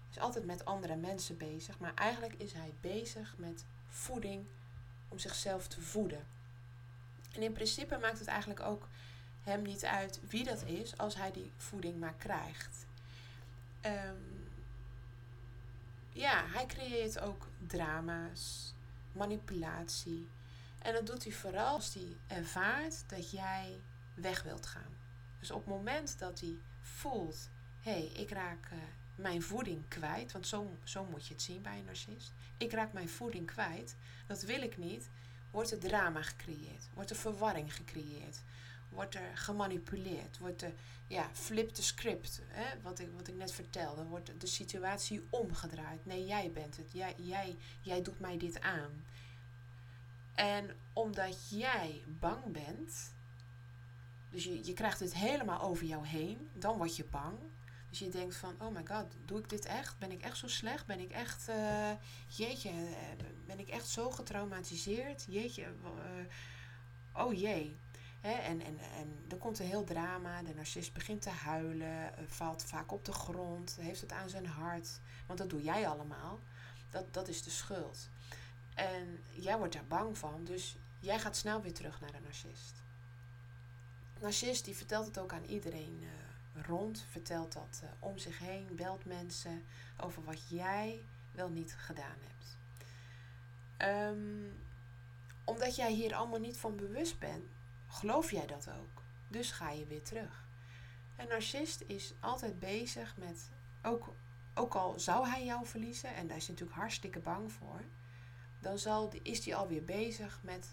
Is 0.09 0.19
altijd 0.19 0.45
met 0.45 0.65
andere 0.65 0.95
mensen 0.95 1.37
bezig. 1.37 1.79
Maar 1.79 1.93
eigenlijk 1.93 2.33
is 2.33 2.53
hij 2.53 2.73
bezig 2.81 3.35
met 3.37 3.65
voeding 3.87 4.45
om 5.07 5.19
zichzelf 5.19 5.67
te 5.67 5.81
voeden. 5.81 6.25
En 7.33 7.41
in 7.41 7.53
principe 7.53 7.97
maakt 7.97 8.19
het 8.19 8.27
eigenlijk 8.27 8.59
ook 8.59 8.87
hem 9.41 9.61
niet 9.61 9.85
uit 9.85 10.19
wie 10.27 10.43
dat 10.43 10.63
is, 10.63 10.97
als 10.97 11.15
hij 11.15 11.31
die 11.31 11.51
voeding 11.57 11.99
maar 11.99 12.15
krijgt. 12.17 12.85
Um, 13.85 14.49
ja, 16.09 16.45
hij 16.47 16.65
creëert 16.65 17.19
ook 17.19 17.47
drama's, 17.67 18.73
manipulatie. 19.11 20.27
En 20.83 20.93
dat 20.93 21.05
doet 21.05 21.23
hij 21.23 21.33
vooral 21.33 21.73
als 21.75 21.93
hij 21.93 22.17
ervaart 22.27 23.03
dat 23.09 23.31
jij 23.31 23.81
weg 24.13 24.43
wilt 24.43 24.65
gaan. 24.65 24.97
Dus 25.39 25.51
op 25.51 25.65
het 25.65 25.75
moment 25.75 26.19
dat 26.19 26.39
hij 26.39 26.57
voelt, 26.81 27.49
hé, 27.81 27.91
hey, 27.91 28.05
ik 28.05 28.31
raak 28.31 28.65
uh, 28.73 28.79
mijn 29.15 29.41
voeding 29.41 29.87
kwijt, 29.87 30.31
want 30.31 30.47
zo, 30.47 30.77
zo 30.83 31.05
moet 31.05 31.27
je 31.27 31.33
het 31.33 31.43
zien 31.43 31.61
bij 31.61 31.77
een 31.77 31.85
narcist. 31.85 32.33
Ik 32.57 32.71
raak 32.71 32.93
mijn 32.93 33.09
voeding 33.09 33.45
kwijt, 33.45 33.95
dat 34.27 34.41
wil 34.41 34.61
ik 34.61 34.77
niet, 34.77 35.09
wordt 35.51 35.71
er 35.71 35.79
drama 35.79 36.21
gecreëerd, 36.21 36.87
wordt 36.93 37.09
er 37.09 37.15
verwarring 37.15 37.75
gecreëerd 37.75 38.41
wordt 38.93 39.15
er 39.15 39.37
gemanipuleerd, 39.37 40.37
wordt 40.37 40.61
er, 40.61 40.73
ja, 41.07 41.29
flip 41.33 41.75
de 41.75 41.81
script, 41.81 42.41
hè, 42.47 42.81
wat, 42.81 42.99
ik, 42.99 43.07
wat 43.15 43.27
ik 43.27 43.35
net 43.35 43.51
vertelde, 43.51 44.03
wordt 44.03 44.31
de 44.37 44.47
situatie 44.47 45.27
omgedraaid. 45.29 46.05
Nee, 46.05 46.25
jij 46.25 46.51
bent 46.51 46.77
het, 46.77 46.91
jij, 46.91 47.13
jij, 47.17 47.55
jij 47.81 48.01
doet 48.01 48.19
mij 48.19 48.37
dit 48.37 48.61
aan. 48.61 49.05
En 50.35 50.75
omdat 50.93 51.49
jij 51.49 52.03
bang 52.07 52.51
bent, 52.51 53.13
dus 54.29 54.43
je, 54.43 54.65
je 54.65 54.73
krijgt 54.73 54.99
het 54.99 55.15
helemaal 55.15 55.61
over 55.61 55.85
jou 55.85 56.05
heen, 56.05 56.49
dan 56.53 56.77
word 56.77 56.95
je 56.95 57.05
bang. 57.05 57.37
Dus 57.89 57.99
je 57.99 58.09
denkt 58.09 58.35
van, 58.35 58.55
oh 58.59 58.73
my 58.73 58.85
god, 58.85 59.05
doe 59.25 59.39
ik 59.39 59.49
dit 59.49 59.65
echt? 59.65 59.97
Ben 59.97 60.11
ik 60.11 60.21
echt 60.21 60.37
zo 60.37 60.47
slecht? 60.47 60.85
Ben 60.85 60.99
ik 60.99 61.11
echt, 61.11 61.49
uh, 61.49 61.91
jeetje, 62.27 62.69
eh, 62.69 63.25
ben 63.45 63.59
ik 63.59 63.67
echt 63.67 63.87
zo 63.87 64.11
getraumatiseerd? 64.11 65.25
Jeetje, 65.29 65.61
uh, 65.61 67.23
oh 67.23 67.33
jee 67.33 67.77
en, 68.23 68.61
en, 68.61 68.79
en 68.79 69.25
er 69.29 69.37
komt 69.37 69.59
een 69.59 69.65
heel 69.65 69.83
drama. 69.83 70.43
De 70.43 70.53
narcist 70.53 70.93
begint 70.93 71.21
te 71.21 71.29
huilen, 71.29 72.17
eh, 72.17 72.23
valt 72.27 72.63
vaak 72.63 72.91
op 72.91 73.05
de 73.05 73.11
grond, 73.11 73.77
heeft 73.79 74.01
het 74.01 74.11
aan 74.11 74.29
zijn 74.29 74.45
hart. 74.45 74.99
Want 75.27 75.39
dat 75.39 75.49
doe 75.49 75.61
jij 75.61 75.87
allemaal. 75.87 76.39
Dat, 76.89 77.13
dat 77.13 77.27
is 77.27 77.43
de 77.43 77.49
schuld. 77.49 78.09
En 78.75 79.23
jij 79.29 79.57
wordt 79.57 79.73
daar 79.73 79.85
bang 79.85 80.17
van, 80.17 80.43
dus 80.45 80.75
jij 80.99 81.19
gaat 81.19 81.37
snel 81.37 81.61
weer 81.61 81.73
terug 81.73 82.01
naar 82.01 82.11
de 82.11 82.19
narcist. 82.23 82.81
De 84.13 84.21
narcist 84.21 84.65
die 84.65 84.75
vertelt 84.75 85.05
het 85.05 85.17
ook 85.17 85.33
aan 85.33 85.45
iedereen 85.45 85.99
uh, 86.01 86.63
rond, 86.65 87.05
vertelt 87.09 87.53
dat 87.53 87.81
uh, 87.83 87.89
om 87.99 88.17
zich 88.17 88.39
heen, 88.39 88.75
belt 88.75 89.05
mensen 89.05 89.65
over 89.97 90.23
wat 90.23 90.49
jij 90.49 91.03
wel 91.31 91.49
niet 91.49 91.75
gedaan 91.77 92.17
hebt. 92.19 92.57
Um, 94.11 94.61
omdat 95.43 95.75
jij 95.75 95.91
hier 95.91 96.15
allemaal 96.15 96.39
niet 96.39 96.57
van 96.57 96.75
bewust 96.75 97.19
bent, 97.19 97.43
geloof 97.87 98.31
jij 98.31 98.45
dat 98.45 98.69
ook. 98.69 99.01
Dus 99.27 99.51
ga 99.51 99.71
je 99.71 99.85
weer 99.85 100.03
terug. 100.03 100.45
Een 101.15 101.27
narcist 101.27 101.83
is 101.87 102.13
altijd 102.19 102.59
bezig 102.59 103.17
met, 103.17 103.49
ook, 103.81 104.13
ook 104.53 104.75
al 104.75 104.99
zou 104.99 105.27
hij 105.27 105.45
jou 105.45 105.65
verliezen, 105.65 106.15
en 106.15 106.27
daar 106.27 106.37
is 106.37 106.45
hij 106.47 106.53
natuurlijk 106.53 106.79
hartstikke 106.79 107.19
bang 107.19 107.51
voor, 107.51 107.81
dan 108.63 108.79
zal, 108.79 109.11
is 109.21 109.45
hij 109.45 109.55
alweer 109.55 109.83
bezig 109.83 110.39
met 110.41 110.67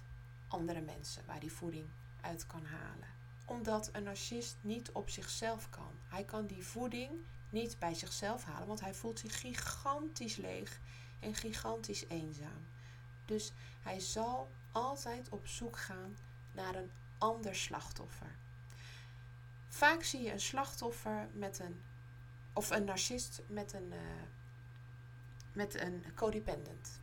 andere 0.48 0.80
mensen 0.80 1.22
waar 1.26 1.38
hij 1.38 1.48
voeding 1.48 1.88
uit 2.20 2.46
kan 2.46 2.64
halen. 2.64 3.08
Omdat 3.44 3.88
een 3.92 4.02
narcist 4.02 4.56
niet 4.60 4.90
op 4.92 5.10
zichzelf 5.10 5.70
kan. 5.70 5.92
Hij 6.08 6.24
kan 6.24 6.46
die 6.46 6.64
voeding 6.64 7.10
niet 7.50 7.78
bij 7.78 7.94
zichzelf 7.94 8.44
halen, 8.44 8.66
want 8.66 8.80
hij 8.80 8.94
voelt 8.94 9.18
zich 9.18 9.40
gigantisch 9.40 10.36
leeg 10.36 10.80
en 11.20 11.34
gigantisch 11.34 12.04
eenzaam. 12.08 12.66
Dus 13.24 13.52
hij 13.82 14.00
zal 14.00 14.50
altijd 14.72 15.28
op 15.28 15.46
zoek 15.46 15.78
gaan 15.78 16.16
naar 16.52 16.74
een 16.74 16.90
ander 17.18 17.54
slachtoffer. 17.54 18.36
Vaak 19.68 20.02
zie 20.02 20.22
je 20.22 20.32
een 20.32 20.40
slachtoffer 20.40 21.28
met 21.32 21.58
een, 21.58 21.82
of 22.52 22.70
een 22.70 22.84
narcist 22.84 23.42
met 23.46 23.72
een, 23.72 23.92
uh, 23.92 23.98
met 25.52 25.80
een 25.80 26.04
codependent. 26.14 27.00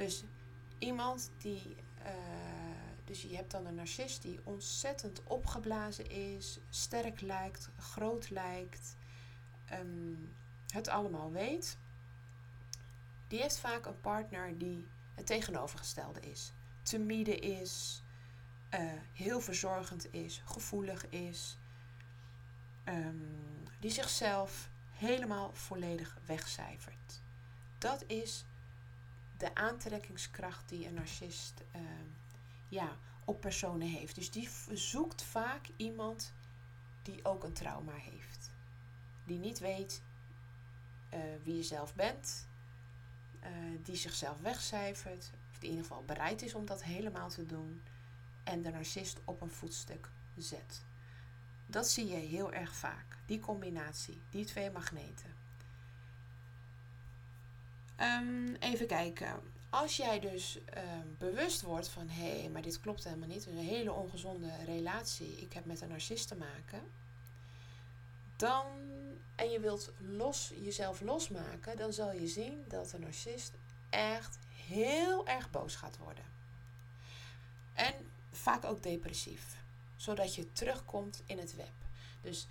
Dus 0.00 0.24
iemand 0.78 1.30
die, 1.38 1.76
uh, 2.06 2.12
dus 3.04 3.22
je 3.22 3.36
hebt 3.36 3.50
dan 3.50 3.66
een 3.66 3.74
narcist 3.74 4.22
die 4.22 4.40
ontzettend 4.44 5.22
opgeblazen 5.24 6.10
is, 6.10 6.58
sterk 6.70 7.20
lijkt, 7.20 7.70
groot 7.76 8.30
lijkt, 8.30 8.96
um, 9.72 10.34
het 10.72 10.88
allemaal 10.88 11.30
weet. 11.30 11.78
Die 13.28 13.40
heeft 13.40 13.58
vaak 13.58 13.86
een 13.86 14.00
partner 14.00 14.58
die 14.58 14.86
het 15.14 15.26
tegenovergestelde 15.26 16.20
is. 16.20 16.52
Timide 16.82 17.36
is, 17.36 18.02
uh, 18.74 18.92
heel 19.12 19.40
verzorgend 19.40 20.12
is, 20.12 20.42
gevoelig 20.44 21.08
is, 21.08 21.58
um, 22.84 23.38
die 23.80 23.90
zichzelf 23.90 24.70
helemaal 24.90 25.50
volledig 25.52 26.18
wegcijfert. 26.26 27.20
Dat 27.78 28.04
is 28.06 28.44
de 29.40 29.54
aantrekkingskracht 29.54 30.68
die 30.68 30.86
een 30.86 30.94
narcist 30.94 31.62
uh, 31.76 31.80
ja, 32.68 32.96
op 33.24 33.40
personen 33.40 33.88
heeft. 33.88 34.14
Dus 34.14 34.30
die 34.30 34.48
zoekt 34.72 35.22
vaak 35.22 35.66
iemand 35.76 36.32
die 37.02 37.24
ook 37.24 37.44
een 37.44 37.52
trauma 37.52 37.92
heeft. 37.92 38.50
Die 39.24 39.38
niet 39.38 39.58
weet 39.58 40.02
uh, 41.14 41.20
wie 41.42 41.56
je 41.56 41.62
zelf 41.62 41.94
bent, 41.94 42.46
uh, 43.42 43.48
die 43.82 43.96
zichzelf 43.96 44.40
wegcijfert, 44.40 45.30
of 45.52 45.58
die 45.58 45.68
in 45.68 45.76
ieder 45.76 45.86
geval 45.86 46.04
bereid 46.04 46.42
is 46.42 46.54
om 46.54 46.66
dat 46.66 46.82
helemaal 46.82 47.28
te 47.28 47.46
doen 47.46 47.82
en 48.44 48.62
de 48.62 48.70
narcist 48.70 49.20
op 49.24 49.40
een 49.40 49.50
voetstuk 49.50 50.10
zet. 50.36 50.82
Dat 51.66 51.88
zie 51.88 52.06
je 52.06 52.16
heel 52.16 52.52
erg 52.52 52.74
vaak, 52.74 53.16
die 53.26 53.40
combinatie, 53.40 54.20
die 54.30 54.44
twee 54.44 54.70
magneten. 54.70 55.39
Um, 58.00 58.54
even 58.54 58.86
kijken. 58.86 59.40
Als 59.70 59.96
jij 59.96 60.20
dus 60.20 60.58
um, 60.76 61.16
bewust 61.18 61.62
wordt 61.62 61.88
van 61.88 62.08
hé, 62.08 62.40
hey, 62.40 62.48
maar 62.48 62.62
dit 62.62 62.80
klopt 62.80 63.04
helemaal 63.04 63.28
niet, 63.28 63.46
een 63.46 63.56
hele 63.56 63.92
ongezonde 63.92 64.50
relatie, 64.64 65.36
ik 65.40 65.52
heb 65.52 65.64
met 65.64 65.80
een 65.80 65.88
narcist 65.88 66.28
te 66.28 66.36
maken, 66.36 66.82
dan 68.36 68.66
en 69.34 69.50
je 69.50 69.60
wilt 69.60 69.92
los, 69.98 70.52
jezelf 70.60 71.00
losmaken, 71.00 71.76
dan 71.76 71.92
zal 71.92 72.12
je 72.12 72.26
zien 72.26 72.64
dat 72.68 72.90
de 72.90 72.98
narcist 72.98 73.52
echt 73.90 74.38
heel 74.54 75.26
erg 75.26 75.50
boos 75.50 75.76
gaat 75.76 75.96
worden. 75.96 76.24
En 77.74 77.94
vaak 78.30 78.64
ook 78.64 78.82
depressief. 78.82 79.58
zodat 80.00 80.34
je 80.34 80.52
terugkomt 80.52 81.22
in 81.26 81.38
het 81.38 81.56
web. 81.56 81.72
Dus 82.22 82.46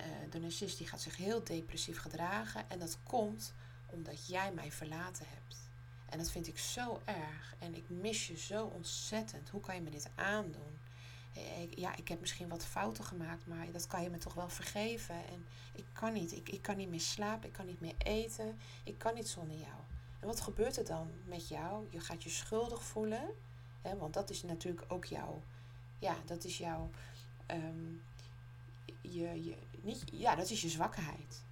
uh, 0.00 0.06
de 0.30 0.38
narcist 0.38 0.78
die 0.78 0.86
gaat 0.86 1.00
zich 1.00 1.16
heel 1.16 1.44
depressief 1.44 1.98
gedragen 1.98 2.70
en 2.70 2.78
dat 2.78 2.98
komt 3.02 3.52
omdat 3.86 4.26
jij 4.26 4.52
mij 4.52 4.72
verlaten 4.72 5.26
hebt. 5.28 5.68
En 6.08 6.18
dat 6.18 6.30
vind 6.30 6.46
ik 6.46 6.58
zo 6.58 7.00
erg 7.04 7.54
en 7.58 7.74
ik 7.74 7.88
mis 7.88 8.26
je 8.26 8.36
zo 8.36 8.64
ontzettend. 8.64 9.48
Hoe 9.48 9.60
kan 9.60 9.74
je 9.74 9.80
me 9.80 9.90
dit 9.90 10.10
aandoen? 10.14 10.78
Ja, 11.70 11.96
ik 11.96 12.08
heb 12.08 12.20
misschien 12.20 12.48
wat 12.48 12.64
fouten 12.64 13.04
gemaakt, 13.04 13.46
maar 13.46 13.70
dat 13.72 13.86
kan 13.86 14.02
je 14.02 14.10
me 14.10 14.18
toch 14.18 14.34
wel 14.34 14.48
vergeven. 14.48 15.14
En 15.14 15.46
ik 15.72 15.84
kan 15.92 16.12
niet. 16.12 16.32
Ik, 16.32 16.48
ik 16.48 16.62
kan 16.62 16.76
niet 16.76 16.88
meer 16.88 17.00
slapen, 17.00 17.48
ik 17.48 17.52
kan 17.52 17.66
niet 17.66 17.80
meer 17.80 17.94
eten. 17.98 18.58
Ik 18.84 18.98
kan 18.98 19.14
niet 19.14 19.28
zonder 19.28 19.56
jou. 19.56 19.80
En 20.20 20.26
wat 20.26 20.40
gebeurt 20.40 20.76
er 20.76 20.84
dan 20.84 21.10
met 21.24 21.48
jou? 21.48 21.86
Je 21.90 22.00
gaat 22.00 22.22
je 22.22 22.30
schuldig 22.30 22.82
voelen. 22.82 23.34
Hè, 23.82 23.96
want 23.96 24.14
dat 24.14 24.30
is 24.30 24.42
natuurlijk 24.42 24.84
ook 24.88 25.04
jouw. 25.04 25.42
Ja, 25.98 26.16
dat 26.26 26.44
is 26.44 26.58
jouw. 26.58 26.90
Ehm, 27.46 27.92
je, 29.00 29.44
je, 29.44 29.56
niet, 29.82 30.04
ja, 30.12 30.34
dat 30.34 30.50
is 30.50 30.62
je 30.62 30.68
zwakheid. 30.68 31.44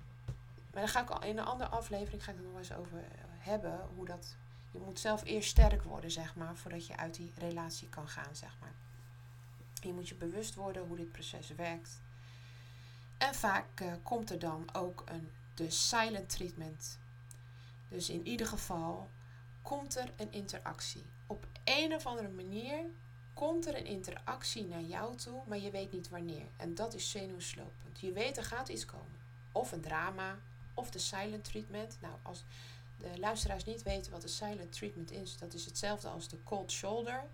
Maar 0.72 0.82
dan 0.82 0.88
ga 0.88 1.02
ik 1.02 1.10
al 1.10 1.22
in 1.22 1.38
een 1.38 1.44
andere 1.44 1.70
aflevering 1.70 2.24
ga 2.24 2.32
ik 2.32 2.38
er 2.38 2.44
nog 2.44 2.58
eens 2.58 2.72
over 2.72 3.04
hebben. 3.38 3.80
Hoe 3.94 4.06
dat. 4.06 4.36
Je 4.72 4.78
moet 4.78 5.00
zelf 5.00 5.24
eerst 5.24 5.50
sterk 5.50 5.82
worden, 5.82 6.10
zeg 6.10 6.34
maar, 6.34 6.56
voordat 6.56 6.86
je 6.86 6.96
uit 6.96 7.14
die 7.14 7.32
relatie 7.36 7.88
kan 7.88 8.08
gaan, 8.08 8.36
zeg 8.36 8.56
maar. 8.60 8.74
Je 9.82 9.92
moet 9.92 10.08
je 10.08 10.14
bewust 10.14 10.54
worden 10.54 10.86
hoe 10.86 10.96
dit 10.96 11.12
proces 11.12 11.48
werkt. 11.48 12.00
En 13.18 13.34
vaak 13.34 13.80
uh, 13.80 13.92
komt 14.02 14.30
er 14.30 14.38
dan 14.38 14.74
ook 14.74 15.02
een 15.06 15.30
de 15.54 15.70
silent 15.70 16.28
treatment. 16.28 16.98
Dus 17.88 18.10
in 18.10 18.26
ieder 18.26 18.46
geval 18.46 19.10
komt 19.62 19.96
er 19.96 20.12
een 20.16 20.32
interactie. 20.32 21.04
Op 21.26 21.46
een 21.64 21.94
of 21.94 22.06
andere 22.06 22.28
manier 22.28 22.84
komt 23.34 23.66
er 23.66 23.76
een 23.76 23.86
interactie 23.86 24.64
naar 24.64 24.82
jou 24.82 25.16
toe, 25.16 25.42
maar 25.46 25.58
je 25.58 25.70
weet 25.70 25.92
niet 25.92 26.08
wanneer. 26.08 26.46
En 26.56 26.74
dat 26.74 26.94
is 26.94 27.10
zenuwslopend. 27.10 28.00
Je 28.00 28.12
weet 28.12 28.36
er 28.36 28.44
gaat 28.44 28.68
iets 28.68 28.84
komen. 28.84 29.20
Of 29.52 29.72
een 29.72 29.80
drama, 29.80 30.38
of 30.74 30.90
de 30.90 30.98
silent 30.98 31.44
treatment. 31.44 31.98
Nou, 32.00 32.14
als 32.22 32.44
de 32.98 33.18
luisteraars 33.18 33.64
niet 33.64 33.82
weten 33.82 34.12
wat 34.12 34.22
de 34.22 34.28
silent 34.28 34.72
treatment 34.72 35.10
is, 35.10 35.36
dat 35.36 35.54
is 35.54 35.64
hetzelfde 35.64 36.08
als 36.08 36.28
de 36.28 36.42
cold 36.42 36.72
shoulder. 36.72 37.24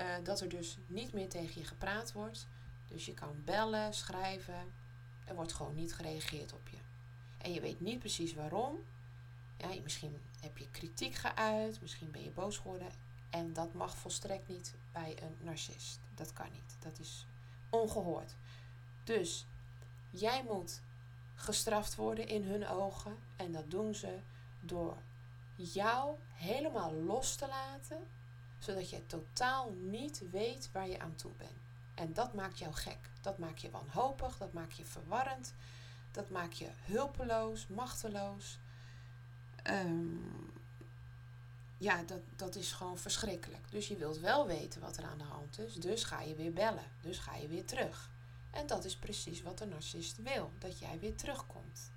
Uh, 0.00 0.14
dat 0.22 0.40
er 0.40 0.48
dus 0.48 0.78
niet 0.86 1.12
meer 1.12 1.28
tegen 1.28 1.60
je 1.60 1.66
gepraat 1.66 2.12
wordt. 2.12 2.46
Dus 2.86 3.06
je 3.06 3.14
kan 3.14 3.42
bellen, 3.44 3.94
schrijven. 3.94 4.72
Er 5.24 5.34
wordt 5.34 5.52
gewoon 5.52 5.74
niet 5.74 5.94
gereageerd 5.94 6.52
op 6.52 6.68
je. 6.68 6.76
En 7.38 7.52
je 7.52 7.60
weet 7.60 7.80
niet 7.80 7.98
precies 7.98 8.34
waarom. 8.34 8.78
Ja, 9.56 9.68
misschien 9.82 10.20
heb 10.40 10.58
je 10.58 10.70
kritiek 10.70 11.14
geuit, 11.14 11.80
misschien 11.80 12.10
ben 12.10 12.22
je 12.22 12.30
boos 12.30 12.56
geworden. 12.56 12.88
En 13.30 13.52
dat 13.52 13.74
mag 13.74 13.96
volstrekt 13.96 14.48
niet 14.48 14.74
bij 14.92 15.16
een 15.22 15.36
narcist. 15.40 16.00
Dat 16.14 16.32
kan 16.32 16.48
niet. 16.52 16.76
Dat 16.78 16.98
is 16.98 17.26
ongehoord. 17.70 18.34
Dus 19.04 19.46
jij 20.10 20.42
moet 20.42 20.80
gestraft 21.44 21.94
worden 21.94 22.28
in 22.28 22.42
hun 22.42 22.66
ogen. 22.66 23.16
En 23.36 23.52
dat 23.52 23.70
doen 23.70 23.94
ze 23.94 24.18
door 24.60 24.96
jou 25.54 26.16
helemaal 26.32 26.92
los 26.92 27.36
te 27.36 27.46
laten 27.46 28.06
zodat 28.64 28.90
je 28.90 29.06
totaal 29.06 29.70
niet 29.70 30.30
weet 30.30 30.68
waar 30.72 30.88
je 30.88 31.00
aan 31.00 31.14
toe 31.14 31.32
bent. 31.36 31.50
En 31.94 32.12
dat 32.12 32.34
maakt 32.34 32.58
jou 32.58 32.72
gek. 32.72 32.98
Dat 33.20 33.38
maakt 33.38 33.60
je 33.60 33.70
wanhopig, 33.70 34.38
dat 34.38 34.52
maakt 34.52 34.76
je 34.76 34.84
verwarrend, 34.84 35.54
dat 36.10 36.30
maakt 36.30 36.58
je 36.58 36.68
hulpeloos, 36.84 37.66
machteloos. 37.66 38.58
Ehm, 39.62 40.16
ja, 41.78 42.02
dat, 42.02 42.20
dat 42.36 42.54
is 42.54 42.72
gewoon 42.72 42.98
verschrikkelijk. 42.98 43.70
Dus 43.70 43.88
je 43.88 43.96
wilt 43.96 44.18
wel 44.18 44.46
weten 44.46 44.80
wat 44.80 44.96
er 44.96 45.04
aan 45.04 45.18
de 45.18 45.24
hand 45.24 45.58
is, 45.58 45.74
dus 45.74 46.04
ga 46.04 46.20
je 46.20 46.34
weer 46.34 46.52
bellen, 46.52 46.90
dus 47.00 47.18
ga 47.18 47.34
je 47.34 47.48
weer 47.48 47.64
terug. 47.64 48.10
En 48.54 48.66
dat 48.66 48.84
is 48.84 48.96
precies 48.96 49.42
wat 49.42 49.58
de 49.58 49.66
narcist 49.66 50.16
wil, 50.16 50.52
dat 50.58 50.78
jij 50.78 50.98
weer 50.98 51.14
terugkomt. 51.14 51.90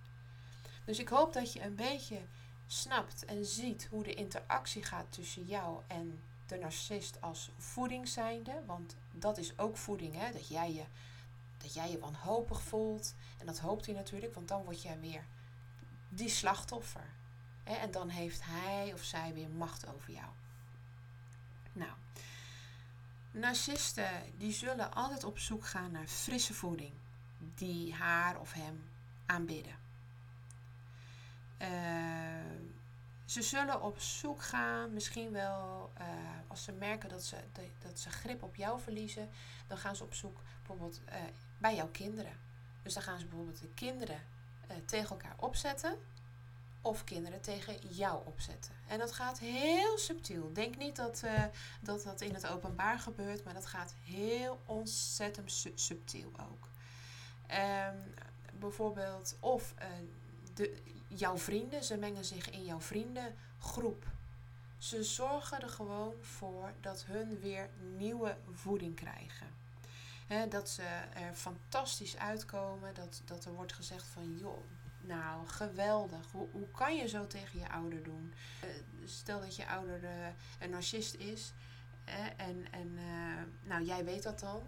Dus 0.86 1.00
ik 1.00 1.08
hoop 1.08 1.34
dat 1.34 1.54
je 1.54 1.62
een 1.64 1.76
beetje 1.76 2.22
snapt 2.68 3.26
en 3.26 3.46
ziet 3.46 3.88
hoe 3.90 4.04
de 4.04 4.14
interactie 4.14 4.84
gaat 4.84 5.12
tussen 5.12 5.46
jou 5.46 5.82
en 5.88 6.24
de 6.46 6.58
narcist 6.58 7.22
als 7.22 7.52
voeding 7.58 8.08
zijnde. 8.08 8.62
Want 8.66 8.96
dat 9.12 9.38
is 9.38 9.60
ook 9.60 9.78
voeding, 9.78 10.16
hè? 10.16 10.32
Dat, 10.32 10.48
jij 10.48 10.74
je, 10.74 10.84
dat 11.58 11.74
jij 11.74 11.92
je 11.92 12.00
wanhopig 12.00 12.62
voelt. 12.62 13.14
En 13.38 13.46
dat 13.46 13.60
hoopt 13.60 13.86
hij 13.86 13.96
natuurlijk, 13.96 14.34
want 14.34 14.48
dan 14.48 14.64
word 14.64 14.82
jij 14.82 15.00
weer 15.00 15.26
die 16.10 16.30
slachtoffer. 16.30 17.16
En 17.64 17.92
dan 17.92 18.10
heeft 18.10 18.42
hij 18.44 18.94
of 18.94 19.04
zij 19.04 19.34
weer 19.34 19.50
macht 19.50 19.88
over 19.88 20.14
jou. 20.14 20.32
Nou, 21.74 21.92
narcisten 23.40 24.10
die 24.38 24.52
zullen 24.52 24.94
altijd 24.94 25.24
op 25.24 25.40
zoek 25.40 25.66
gaan 25.66 25.92
naar 25.92 26.08
frisse 26.08 26.54
voeding. 26.54 26.94
Die 27.56 27.94
haar 27.94 28.40
of 28.40 28.54
hem 28.54 28.90
aanbidden. 29.26 29.76
Uh, 31.62 31.68
ze 33.26 33.42
zullen 33.42 33.82
op 33.82 34.00
zoek 34.00 34.44
gaan, 34.44 34.94
misschien 34.94 35.32
wel 35.32 35.92
uh, 36.00 36.06
als 36.48 36.64
ze 36.64 36.72
merken 36.72 37.10
dat 37.10 37.24
ze, 37.24 37.38
dat 37.80 38.00
ze 38.00 38.10
grip 38.10 38.44
op 38.44 38.56
jou 38.56 38.82
verliezen, 38.82 39.30
dan 39.68 39.78
gaan 39.78 39.96
ze 39.96 40.04
op 40.04 40.14
zoek 40.14 40.42
bijvoorbeeld 40.58 41.02
uh, 41.10 41.16
bij 41.58 41.76
jouw 41.76 41.90
kinderen. 41.92 42.38
Dus 42.84 42.94
dan 42.94 43.04
gaan 43.04 43.20
ze 43.20 43.26
bijvoorbeeld 43.26 43.62
de 43.62 43.74
kinderen 43.74 44.22
tegen 44.86 45.10
elkaar 45.10 45.36
opzetten 45.38 45.98
of 46.88 47.04
kinderen 47.04 47.42
tegen 47.42 47.78
jou 47.90 48.26
opzetten. 48.26 48.72
En 48.88 49.00
dat 49.00 49.12
gaat 49.12 49.40
heel 49.40 49.98
subtiel. 49.98 50.54
Denk 50.54 50.78
niet 50.78 50.96
dat, 50.96 51.24
dat 51.82 52.04
dat 52.04 52.22
in 52.22 52.34
het 52.34 52.48
openbaar 52.48 53.00
gebeurt, 53.00 53.44
maar 53.44 53.54
dat 53.54 53.66
gaat 53.66 53.94
heel 54.04 54.60
ontzettend 54.66 55.52
su 55.52 55.72
subtiel 55.76 56.32
ook. 56.50 56.70
Um, 57.52 58.14
bijvoorbeeld, 58.60 59.36
of 59.40 59.74
de, 60.54 60.82
jouw 61.08 61.38
vrienden, 61.38 61.84
ze 61.84 61.98
mengen 61.98 62.26
zich 62.26 62.50
in 62.50 62.66
jouw 62.66 62.80
vriendengroep. 62.80 64.06
Ze 64.78 65.04
zorgen 65.04 65.62
er 65.62 65.70
gewoon 65.70 66.14
voor 66.22 66.74
dat 66.82 67.06
hun 67.06 67.40
weer 67.40 67.70
nieuwe 67.98 68.38
voeding 68.52 68.96
krijgen. 68.96 69.48
dat 70.50 70.70
ze 70.70 70.84
er 71.14 71.34
fantastisch 71.34 72.18
uitkomen. 72.18 72.94
Dat, 72.94 73.22
dat 73.26 73.46
er 73.46 73.54
wordt 73.54 73.74
gezegd 73.74 74.08
van 74.08 74.38
joh, 74.38 74.64
nou 75.08 75.48
geweldig. 75.48 76.32
Hoe, 76.32 76.48
hoe 76.52 76.72
kan 76.72 76.96
je 76.96 77.08
zo 77.08 77.28
tegen 77.28 77.60
je 77.60 77.70
ouder 77.70 78.04
doen? 78.04 78.34
Uh, 78.64 78.70
stel 79.06 79.40
dat 79.40 79.56
je 79.56 79.68
ouder 79.68 80.04
uh, 80.04 80.10
een 80.60 80.70
narcist 80.70 81.14
is. 81.14 81.54
en 82.38 82.72
en 82.72 82.88
uh, 82.88 83.42
nou, 83.64 83.84
jij 83.84 84.06
weet 84.06 84.24
dat 84.24 84.40
dan. 84.40 84.62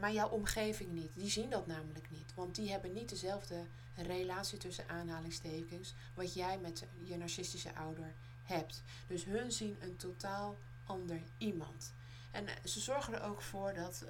maar 0.00 0.12
jouw 0.12 0.28
omgeving 0.28 0.92
niet. 0.92 1.14
Die 1.14 1.30
zien 1.30 1.50
dat 1.50 1.66
namelijk 1.66 2.10
niet. 2.10 2.34
Want 2.34 2.54
die 2.54 2.70
hebben 2.70 2.92
niet 2.92 3.08
dezelfde 3.08 3.64
relatie 3.94 4.58
tussen 4.58 4.88
aanhalingstekens, 4.88 5.94
wat 6.14 6.34
jij 6.34 6.58
met 6.58 6.84
je 7.02 7.16
narcistische 7.16 7.74
ouder 7.74 8.12
hebt. 8.44 8.82
Dus 9.06 9.24
hun 9.24 9.52
zien 9.52 9.76
een 9.80 9.96
totaal 9.96 10.56
ander 10.84 11.22
iemand. 11.38 11.92
En 12.30 12.46
eh, 12.46 12.54
ze 12.64 12.80
zorgen 12.80 13.14
er 13.14 13.22
ook 13.22 13.42
voor 13.42 13.74
dat, 13.74 14.04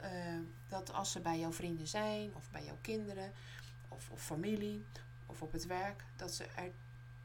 dat 0.68 0.92
als 0.92 1.12
ze 1.12 1.20
bij 1.20 1.38
jouw 1.38 1.52
vrienden 1.52 1.86
zijn, 1.86 2.34
of 2.34 2.50
bij 2.50 2.64
jouw 2.64 2.78
kinderen, 2.80 3.32
of, 3.94 4.10
of 4.10 4.22
familie, 4.22 4.84
of 5.26 5.42
op 5.42 5.52
het 5.52 5.66
werk, 5.66 6.04
dat 6.16 6.34
ze, 6.34 6.44
er, 6.44 6.70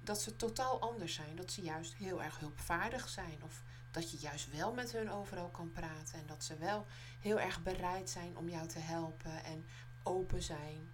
dat 0.04 0.22
ze 0.22 0.36
totaal 0.36 0.82
anders 0.82 1.14
zijn. 1.14 1.36
Dat 1.36 1.52
ze 1.52 1.62
juist 1.62 1.94
heel 1.94 2.24
erg 2.24 2.40
hulpvaardig 2.40 3.10
zijn. 3.10 3.44
Of 3.44 3.64
dat 3.92 4.12
je 4.12 4.18
juist 4.18 4.52
wel 4.52 4.74
met 4.74 4.92
hun 4.92 5.12
overal 5.12 5.50
kan 5.50 5.72
praten. 5.72 6.20
En 6.20 6.26
dat 6.26 6.44
ze 6.44 6.58
wel 6.58 6.86
heel 7.20 7.40
erg 7.40 7.64
bereid 7.64 8.10
zijn 8.10 8.38
om 8.38 8.50
jou 8.50 8.68
te 8.68 8.80
helpen 8.80 9.44
en 9.44 9.66
open 10.04 10.44
zijn. 10.44 10.90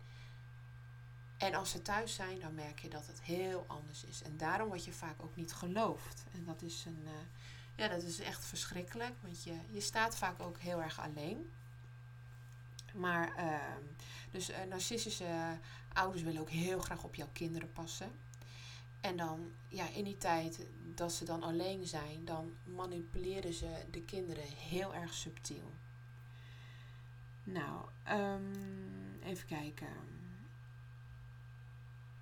En 1.38 1.54
als 1.54 1.70
ze 1.70 1.82
thuis 1.82 2.16
zijn, 2.16 2.40
dan 2.40 2.56
merk 2.56 2.80
je 2.80 2.90
dat 2.90 3.08
het 3.08 3.22
heel 3.22 3.64
anders 3.68 4.04
is. 4.04 4.22
En 4.22 4.38
daarom 4.38 4.68
word 4.68 4.86
je 4.86 4.94
vaak 4.94 5.24
ook 5.24 5.36
niet 5.36 5.54
geloofd. 5.54 6.24
En 6.34 6.46
dat 6.46 6.62
is, 6.62 6.86
een, 6.86 7.02
uh, 7.04 7.12
ja, 7.76 7.88
dat 7.88 8.04
is 8.04 8.20
echt 8.20 8.46
verschrikkelijk, 8.46 9.14
want 9.22 9.44
je, 9.44 9.60
je 9.70 9.82
staat 9.82 10.18
vaak 10.18 10.42
ook 10.42 10.60
heel 10.60 10.82
erg 10.82 11.00
alleen. 11.00 11.54
Maar, 12.94 13.34
uh, 13.38 13.60
dus 14.36 14.50
uh, 14.50 14.56
narcistische 14.70 15.58
ouders 15.94 16.24
willen 16.24 16.42
ook 16.42 16.50
heel 16.50 16.80
graag 16.80 17.04
op 17.04 17.16
jouw 17.16 17.30
kinderen 17.34 17.72
passen. 17.74 18.12
En 19.02 19.18
dan, 19.18 19.52
ja, 19.68 19.90
in 19.90 20.04
die 20.04 20.18
tijd 20.18 20.60
dat 20.96 21.14
ze 21.14 21.26
dan 21.26 21.44
alleen 21.44 21.88
zijn, 21.88 22.26
dan 22.26 22.54
manipuleren 22.64 23.54
ze 23.54 23.86
de 23.92 24.02
kinderen 24.02 24.48
heel 24.48 24.96
erg 24.96 25.14
subtiel. 25.14 25.72
Nou, 27.44 27.86
um, 28.10 29.20
even 29.24 29.48
kijken 29.48 29.88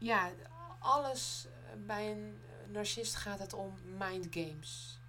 ja, 0.03 0.31
alles 0.79 1.45
eh, 1.45 1.85
bij 1.85 2.11
een 2.11 2.39
narcist 2.67 3.15
gaat 3.15 3.39
het 3.39 3.53
om 3.53 3.73
mind 3.97 4.27
games. 4.29 4.99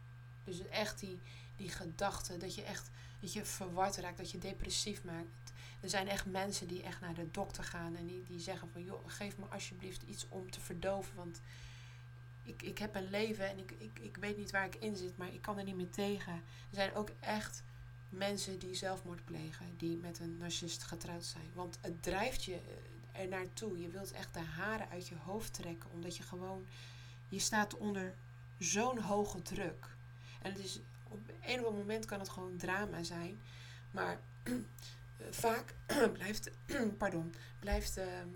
Dus 0.44 0.66
echt 0.68 1.00
die, 1.00 1.20
die 1.56 1.68
gedachte 1.68 2.36
dat 2.36 2.54
je 2.54 2.62
echt 2.62 2.90
dat 3.20 3.32
je 3.32 3.44
verward 3.44 3.96
raakt, 3.96 4.16
dat 4.16 4.30
je 4.30 4.38
depressief 4.38 5.04
maakt. 5.04 5.43
Er 5.84 5.90
zijn 5.90 6.08
echt 6.08 6.26
mensen 6.26 6.68
die 6.68 6.82
echt 6.82 7.00
naar 7.00 7.14
de 7.14 7.30
dokter 7.30 7.64
gaan 7.64 7.96
en 7.96 8.06
die, 8.06 8.22
die 8.22 8.40
zeggen 8.40 8.68
van 8.68 8.82
joh, 8.82 9.02
geef 9.06 9.38
me 9.38 9.44
alsjeblieft 9.46 10.02
iets 10.02 10.26
om 10.28 10.50
te 10.50 10.60
verdoven. 10.60 11.14
Want 11.16 11.40
ik, 12.42 12.62
ik 12.62 12.78
heb 12.78 12.94
een 12.94 13.10
leven 13.10 13.48
en 13.48 13.58
ik, 13.58 13.70
ik, 13.70 13.98
ik 13.98 14.16
weet 14.16 14.36
niet 14.36 14.50
waar 14.50 14.66
ik 14.66 14.74
in 14.74 14.96
zit, 14.96 15.16
maar 15.16 15.32
ik 15.32 15.42
kan 15.42 15.58
er 15.58 15.64
niet 15.64 15.76
meer 15.76 15.90
tegen. 15.90 16.32
Er 16.32 16.74
zijn 16.74 16.94
ook 16.94 17.10
echt 17.20 17.62
mensen 18.08 18.58
die 18.58 18.74
zelfmoord 18.74 19.24
plegen, 19.24 19.66
die 19.76 19.96
met 19.96 20.18
een 20.18 20.36
narcist 20.36 20.82
getrouwd 20.82 21.24
zijn. 21.24 21.50
Want 21.54 21.78
het 21.80 22.02
drijft 22.02 22.44
je 22.44 22.54
eh, 23.12 23.20
er 23.22 23.28
naartoe. 23.28 23.80
Je 23.80 23.88
wilt 23.88 24.12
echt 24.12 24.34
de 24.34 24.40
haren 24.40 24.88
uit 24.88 25.08
je 25.08 25.16
hoofd 25.16 25.52
trekken, 25.52 25.90
omdat 25.90 26.16
je 26.16 26.22
gewoon, 26.22 26.66
je 27.28 27.38
staat 27.38 27.76
onder 27.76 28.14
zo'n 28.58 28.98
hoge 28.98 29.42
druk. 29.42 29.96
En 30.42 30.52
het 30.52 30.64
is, 30.64 30.80
op 31.08 31.20
een 31.42 31.64
of 31.64 31.74
moment 31.74 32.04
kan 32.04 32.18
het 32.18 32.28
gewoon 32.28 32.56
drama 32.56 33.02
zijn, 33.02 33.40
maar 33.90 34.20
vaak 35.30 35.74
blijft, 36.12 36.50
pardon, 36.98 37.34
blijft 37.58 37.96
ehm, 37.96 38.28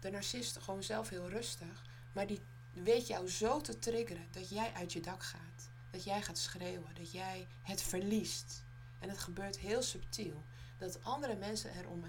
de 0.00 0.10
narcist 0.10 0.56
gewoon 0.56 0.82
zelf 0.82 1.08
heel 1.08 1.28
rustig, 1.28 1.84
maar 2.12 2.26
die 2.26 2.40
weet 2.72 3.06
jou 3.06 3.28
zo 3.28 3.60
te 3.60 3.78
triggeren 3.78 4.26
dat 4.30 4.48
jij 4.48 4.72
uit 4.72 4.92
je 4.92 5.00
dak 5.00 5.22
gaat. 5.22 5.68
Dat 5.90 6.04
jij 6.04 6.22
gaat 6.22 6.38
schreeuwen, 6.38 6.94
dat 6.94 7.12
jij 7.12 7.46
het 7.62 7.82
verliest. 7.82 8.64
En 8.98 9.08
het 9.08 9.18
gebeurt 9.18 9.58
heel 9.58 9.82
subtiel. 9.82 10.44
Dat 10.78 11.04
andere 11.04 11.36
mensen 11.36 11.74
er 11.74 11.88
om, 11.88 12.04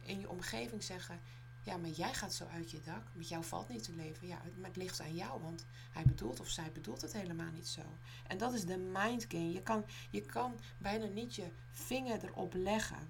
in 0.00 0.20
je 0.20 0.28
omgeving 0.28 0.82
zeggen: 0.82 1.20
Ja, 1.62 1.76
maar 1.76 1.90
jij 1.90 2.14
gaat 2.14 2.34
zo 2.34 2.46
uit 2.46 2.70
je 2.70 2.80
dak. 2.80 3.02
Met 3.12 3.28
jou 3.28 3.44
valt 3.44 3.68
niet 3.68 3.82
te 3.82 3.92
leven. 3.92 4.26
Ja, 4.26 4.42
maar 4.56 4.68
het 4.68 4.76
ligt 4.76 5.00
aan 5.00 5.14
jou, 5.14 5.42
want 5.42 5.64
hij 5.90 6.02
bedoelt 6.02 6.40
of 6.40 6.48
zij 6.48 6.72
bedoelt 6.72 7.00
het 7.00 7.12
helemaal 7.12 7.50
niet 7.52 7.68
zo. 7.68 7.82
En 8.26 8.38
dat 8.38 8.52
is 8.52 8.64
de 8.64 8.78
mind 8.78 9.24
game. 9.28 9.52
Je 9.52 9.62
kan, 9.62 9.84
je 10.10 10.22
kan 10.22 10.60
bijna 10.78 11.06
niet 11.06 11.34
je 11.34 11.50
vinger 11.70 12.24
erop 12.24 12.54
leggen. 12.54 13.08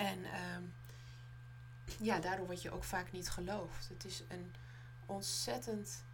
En 0.00 0.24
ehm, 0.24 0.62
ja, 1.98 2.18
daardoor 2.18 2.46
word 2.46 2.62
je 2.62 2.70
ook 2.70 2.84
vaak 2.84 3.12
niet 3.12 3.30
geloofd. 3.30 3.88
Het 3.88 4.04
is 4.04 4.22
een 4.28 4.52
ontzettend 5.06 6.04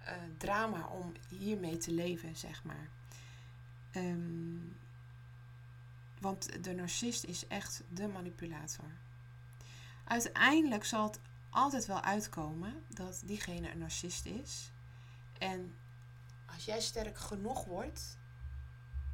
uh, 0.00 0.12
drama 0.36 0.86
om 0.86 1.12
hiermee 1.28 1.76
te 1.76 1.92
leven, 1.92 2.36
zeg 2.36 2.64
maar. 2.64 2.88
Um, 3.92 4.76
want 6.20 6.64
de 6.64 6.72
narcist 6.72 7.24
is 7.24 7.46
echt 7.46 7.82
de 7.88 8.08
manipulator. 8.08 8.90
Uiteindelijk 10.04 10.84
zal 10.84 11.06
het 11.06 11.18
altijd 11.50 11.86
wel 11.86 12.00
uitkomen 12.00 12.84
dat 12.88 13.22
diegene 13.24 13.70
een 13.70 13.78
narcist 13.78 14.26
is. 14.26 14.70
En 15.38 15.74
als 16.46 16.64
jij 16.64 16.80
sterk 16.80 17.18
genoeg 17.18 17.64
wordt 17.64 18.18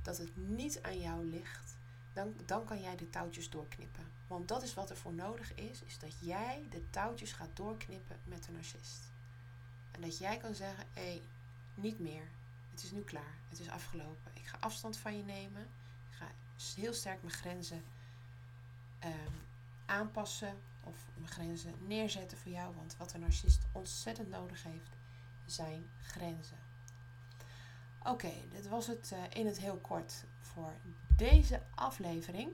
dat 0.03 0.19
het 0.19 0.37
niet 0.37 0.83
aan 0.83 1.01
jou 1.01 1.25
ligt, 1.25 1.72
dan, 2.13 2.35
dan 2.47 2.65
kan 2.65 2.81
jij 2.81 2.97
de 2.97 3.11
touwtjes 3.11 3.51
doorknippen. 3.51 4.05
Want 4.27 4.49
dat 4.49 4.63
is 4.63 4.75
wat 4.75 4.91
er 4.91 4.97
voor 4.97 5.13
nodig 5.13 5.55
is, 5.55 5.83
is 5.83 5.99
dat 5.99 6.15
jij 6.21 6.67
de 6.71 6.91
touwtjes 6.91 7.33
gaat 7.33 7.57
doorknippen 7.57 8.21
met 8.25 8.45
de 8.45 8.53
narcist. 8.53 9.11
En 9.91 10.01
dat 10.01 10.19
jij 10.19 10.37
kan 10.37 10.55
zeggen, 10.55 10.85
hé, 10.93 11.23
niet 11.75 11.99
meer. 11.99 12.29
Het 12.71 12.83
is 12.83 12.91
nu 12.91 13.01
klaar. 13.01 13.39
Het 13.49 13.61
is 13.61 13.69
afgelopen. 13.69 14.31
Ik 14.35 14.47
ga 14.47 14.57
afstand 14.61 14.97
van 14.97 15.17
je 15.17 15.25
nemen. 15.25 15.63
Ik 16.11 16.17
ga 16.17 16.27
heel 16.77 16.95
sterk 16.95 17.23
mijn 17.23 17.35
grenzen 17.35 17.85
ehm, 18.99 19.33
aanpassen. 19.87 20.57
Of 20.85 20.97
mijn 21.15 21.31
grenzen 21.31 21.75
neerzetten 21.87 22.39
voor 22.39 22.53
jou. 22.53 22.75
Want 22.75 22.97
wat 22.97 23.13
een 23.13 23.21
narcist 23.21 23.63
ontzettend 23.73 24.29
nodig 24.29 24.63
heeft, 24.63 24.97
zijn 25.47 25.91
grenzen. 26.03 26.59
Oké, 28.05 28.33
dit 28.51 28.69
was 28.69 28.87
het 28.87 29.11
uh, 29.13 29.19
in 29.29 29.47
het 29.47 29.59
heel 29.59 29.77
kort 29.77 30.25
voor 30.41 30.73
deze 31.17 31.63
aflevering. 31.75 32.53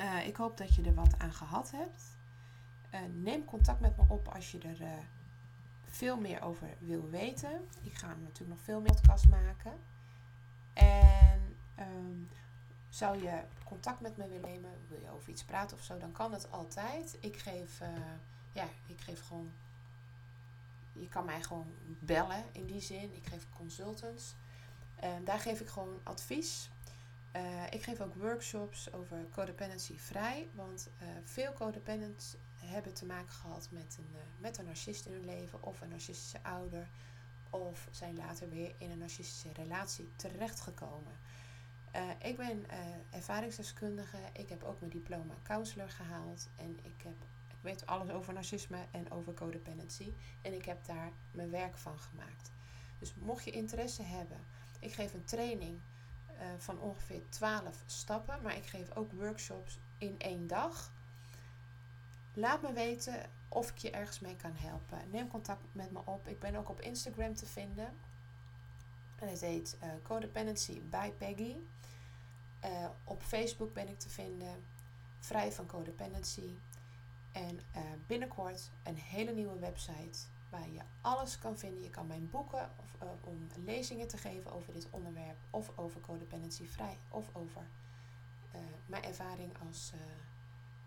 Uh, 0.00 0.26
ik 0.26 0.36
hoop 0.36 0.56
dat 0.56 0.74
je 0.74 0.82
er 0.82 0.94
wat 0.94 1.18
aan 1.18 1.32
gehad 1.32 1.70
hebt. 1.70 2.02
Uh, 2.94 3.00
neem 3.14 3.44
contact 3.44 3.80
met 3.80 3.96
me 3.96 4.04
op 4.08 4.28
als 4.28 4.50
je 4.50 4.58
er 4.58 5.04
veel 5.84 6.16
meer 6.16 6.42
over 6.42 6.68
wil 6.78 7.10
weten. 7.10 7.68
Ik 7.82 7.94
ga 7.94 8.06
natuurlijk 8.06 8.50
nog 8.50 8.60
veel 8.60 8.80
meer 8.80 8.92
podcasts 8.92 9.26
maken. 9.26 9.72
En 10.72 11.56
um, 11.78 12.28
zou 12.88 13.22
je 13.22 13.42
contact 13.64 14.00
met 14.00 14.16
me 14.16 14.28
willen 14.28 14.50
nemen, 14.50 14.70
wil 14.88 15.00
je 15.00 15.10
over 15.10 15.28
iets 15.28 15.44
praten 15.44 15.76
of 15.76 15.82
zo, 15.82 15.98
dan 15.98 16.12
kan 16.12 16.32
het 16.32 16.50
altijd. 16.50 17.16
Ik 17.20 17.36
geef, 17.36 17.80
ja, 18.52 18.64
ik 18.86 19.00
geef 19.00 19.26
gewoon, 19.26 19.50
je 20.92 21.08
kan 21.08 21.24
mij 21.24 21.42
gewoon 21.42 21.72
bellen 21.86 22.44
in 22.52 22.66
die 22.66 22.80
zin. 22.80 23.14
Ik 23.16 23.26
geef 23.26 23.46
consultants. 23.56 24.34
En 24.96 25.24
daar 25.24 25.38
geef 25.38 25.60
ik 25.60 25.68
gewoon 25.68 26.00
advies. 26.02 26.70
Uh, 27.36 27.42
ik 27.70 27.82
geef 27.82 28.00
ook 28.00 28.14
workshops 28.14 28.92
over 28.92 29.26
codependency 29.30 29.98
vrij, 29.98 30.48
want 30.54 30.88
uh, 31.02 31.08
veel 31.24 31.52
codependents 31.52 32.36
hebben 32.56 32.94
te 32.94 33.06
maken 33.06 33.32
gehad 33.32 33.68
met 33.70 33.96
een, 33.98 34.10
uh, 34.12 34.20
met 34.38 34.58
een 34.58 34.64
narcist 34.64 35.06
in 35.06 35.12
hun 35.12 35.24
leven 35.24 35.62
of 35.62 35.80
een 35.80 35.88
narcistische 35.88 36.42
ouder 36.42 36.88
of 37.50 37.88
zijn 37.90 38.16
later 38.16 38.48
weer 38.48 38.74
in 38.78 38.90
een 38.90 38.98
narcistische 38.98 39.52
relatie 39.52 40.08
terechtgekomen. 40.16 41.12
Ik 42.22 42.36
ben 42.36 42.64
ervaringsdeskundige, 43.10 44.16
ik 44.32 44.48
heb 44.48 44.62
ook 44.62 44.80
mijn 44.80 44.92
diploma 44.92 45.34
counselor 45.42 45.88
gehaald 45.88 46.48
en 46.56 46.78
ik, 46.82 47.02
heb, 47.02 47.16
ik 47.48 47.56
weet 47.60 47.86
alles 47.86 48.10
over 48.10 48.32
narcisme 48.32 48.78
en 48.90 49.10
over 49.10 49.34
codependency 49.34 50.12
en 50.42 50.54
ik 50.54 50.64
heb 50.64 50.84
daar 50.84 51.10
mijn 51.30 51.50
werk 51.50 51.76
van 51.76 51.98
gemaakt. 51.98 52.50
Dus 52.98 53.14
mocht 53.14 53.44
je 53.44 53.50
interesse 53.50 54.02
hebben, 54.02 54.38
ik 54.86 54.94
geef 54.94 55.14
een 55.14 55.24
training 55.24 55.80
uh, 56.32 56.46
van 56.58 56.80
ongeveer 56.80 57.22
12 57.28 57.82
stappen, 57.86 58.42
maar 58.42 58.56
ik 58.56 58.66
geef 58.66 58.96
ook 58.96 59.12
workshops 59.12 59.78
in 59.98 60.14
één 60.18 60.46
dag. 60.46 60.92
Laat 62.34 62.62
me 62.62 62.72
weten 62.72 63.30
of 63.48 63.70
ik 63.70 63.76
je 63.76 63.90
ergens 63.90 64.20
mee 64.20 64.36
kan 64.36 64.54
helpen. 64.54 64.98
Neem 65.10 65.28
contact 65.28 65.62
met 65.72 65.92
me 65.92 66.00
op. 66.04 66.28
Ik 66.28 66.40
ben 66.40 66.56
ook 66.56 66.68
op 66.68 66.80
Instagram 66.80 67.34
te 67.34 67.46
vinden. 67.46 67.88
En 69.18 69.28
het 69.28 69.40
heet 69.40 69.76
uh, 69.82 69.88
Codependency 70.02 70.80
by 70.90 71.10
Peggy. 71.10 71.56
Uh, 72.64 72.86
op 73.04 73.22
Facebook 73.22 73.72
ben 73.72 73.88
ik 73.88 73.98
te 73.98 74.08
vinden. 74.08 74.64
Vrij 75.18 75.52
van 75.52 75.66
Codependency. 75.66 76.54
En 77.32 77.60
binnenkort 78.06 78.70
een 78.82 78.96
hele 78.96 79.32
nieuwe 79.32 79.58
website 79.58 80.18
waar 80.58 80.70
je 80.70 80.80
alles 81.00 81.38
kan 81.38 81.58
vinden. 81.58 81.82
Je 81.82 81.90
kan 81.90 82.06
mijn 82.06 82.30
boeken 82.30 82.70
of, 82.76 83.06
om 83.24 83.48
lezingen 83.64 84.08
te 84.08 84.16
geven 84.16 84.52
over 84.52 84.72
dit 84.72 84.88
onderwerp. 84.90 85.36
Of 85.50 85.72
over 85.76 86.00
codependency 86.00 86.66
vrij. 86.66 86.98
Of 87.08 87.30
over 87.32 87.66
mijn 88.86 89.02
ervaring 89.02 89.52
als 89.66 89.92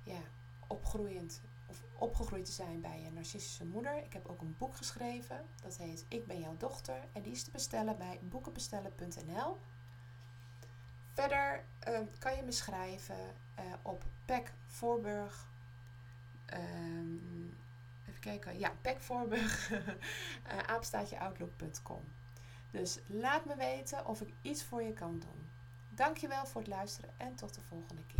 ja, 0.03 0.19
opgroeiend 0.67 1.41
of 1.67 1.84
opgegroeid 1.97 2.45
te 2.45 2.51
zijn 2.51 2.82
bij 2.82 3.05
een 3.05 3.13
narcistische 3.13 3.65
moeder. 3.65 4.03
Ik 4.03 4.13
heb 4.13 4.27
ook 4.27 4.41
een 4.41 4.55
boek 4.58 4.75
geschreven. 4.75 5.45
Dat 5.62 5.77
heet 5.77 6.05
Ik 6.08 6.27
ben 6.27 6.39
jouw 6.39 6.58
dochter. 6.58 7.08
En 7.12 7.21
die 7.21 7.32
is 7.32 7.43
te 7.43 7.51
bestellen 7.51 7.97
bij 7.97 8.19
boekenbestellen.nl. 8.21 9.58
Verder 11.13 11.65
kan 12.19 12.36
je 12.36 12.43
me 12.43 12.51
schrijven 12.51 13.36
op 13.82 14.03
Pek 14.25 14.53
Voorburg. 14.67 15.47
Um, 16.53 17.58
kijken. 18.19 18.60
Ja, 18.60 18.71
Pek 18.82 19.01
Voorburg. 19.01 19.69
uh, 19.71 19.77
apenstaatjeoutlook.com. 20.67 22.03
Dus 22.71 22.99
laat 23.08 23.45
me 23.45 23.55
weten 23.55 24.05
of 24.05 24.21
ik 24.21 24.34
iets 24.41 24.63
voor 24.63 24.84
je 24.84 24.93
kan 24.93 25.19
doen. 25.19 25.49
Dankjewel 25.89 26.45
voor 26.45 26.62
het 26.62 26.69
luisteren 26.69 27.10
en 27.17 27.36
tot 27.36 27.53
de 27.53 27.62
volgende 27.62 28.01
keer. 28.08 28.18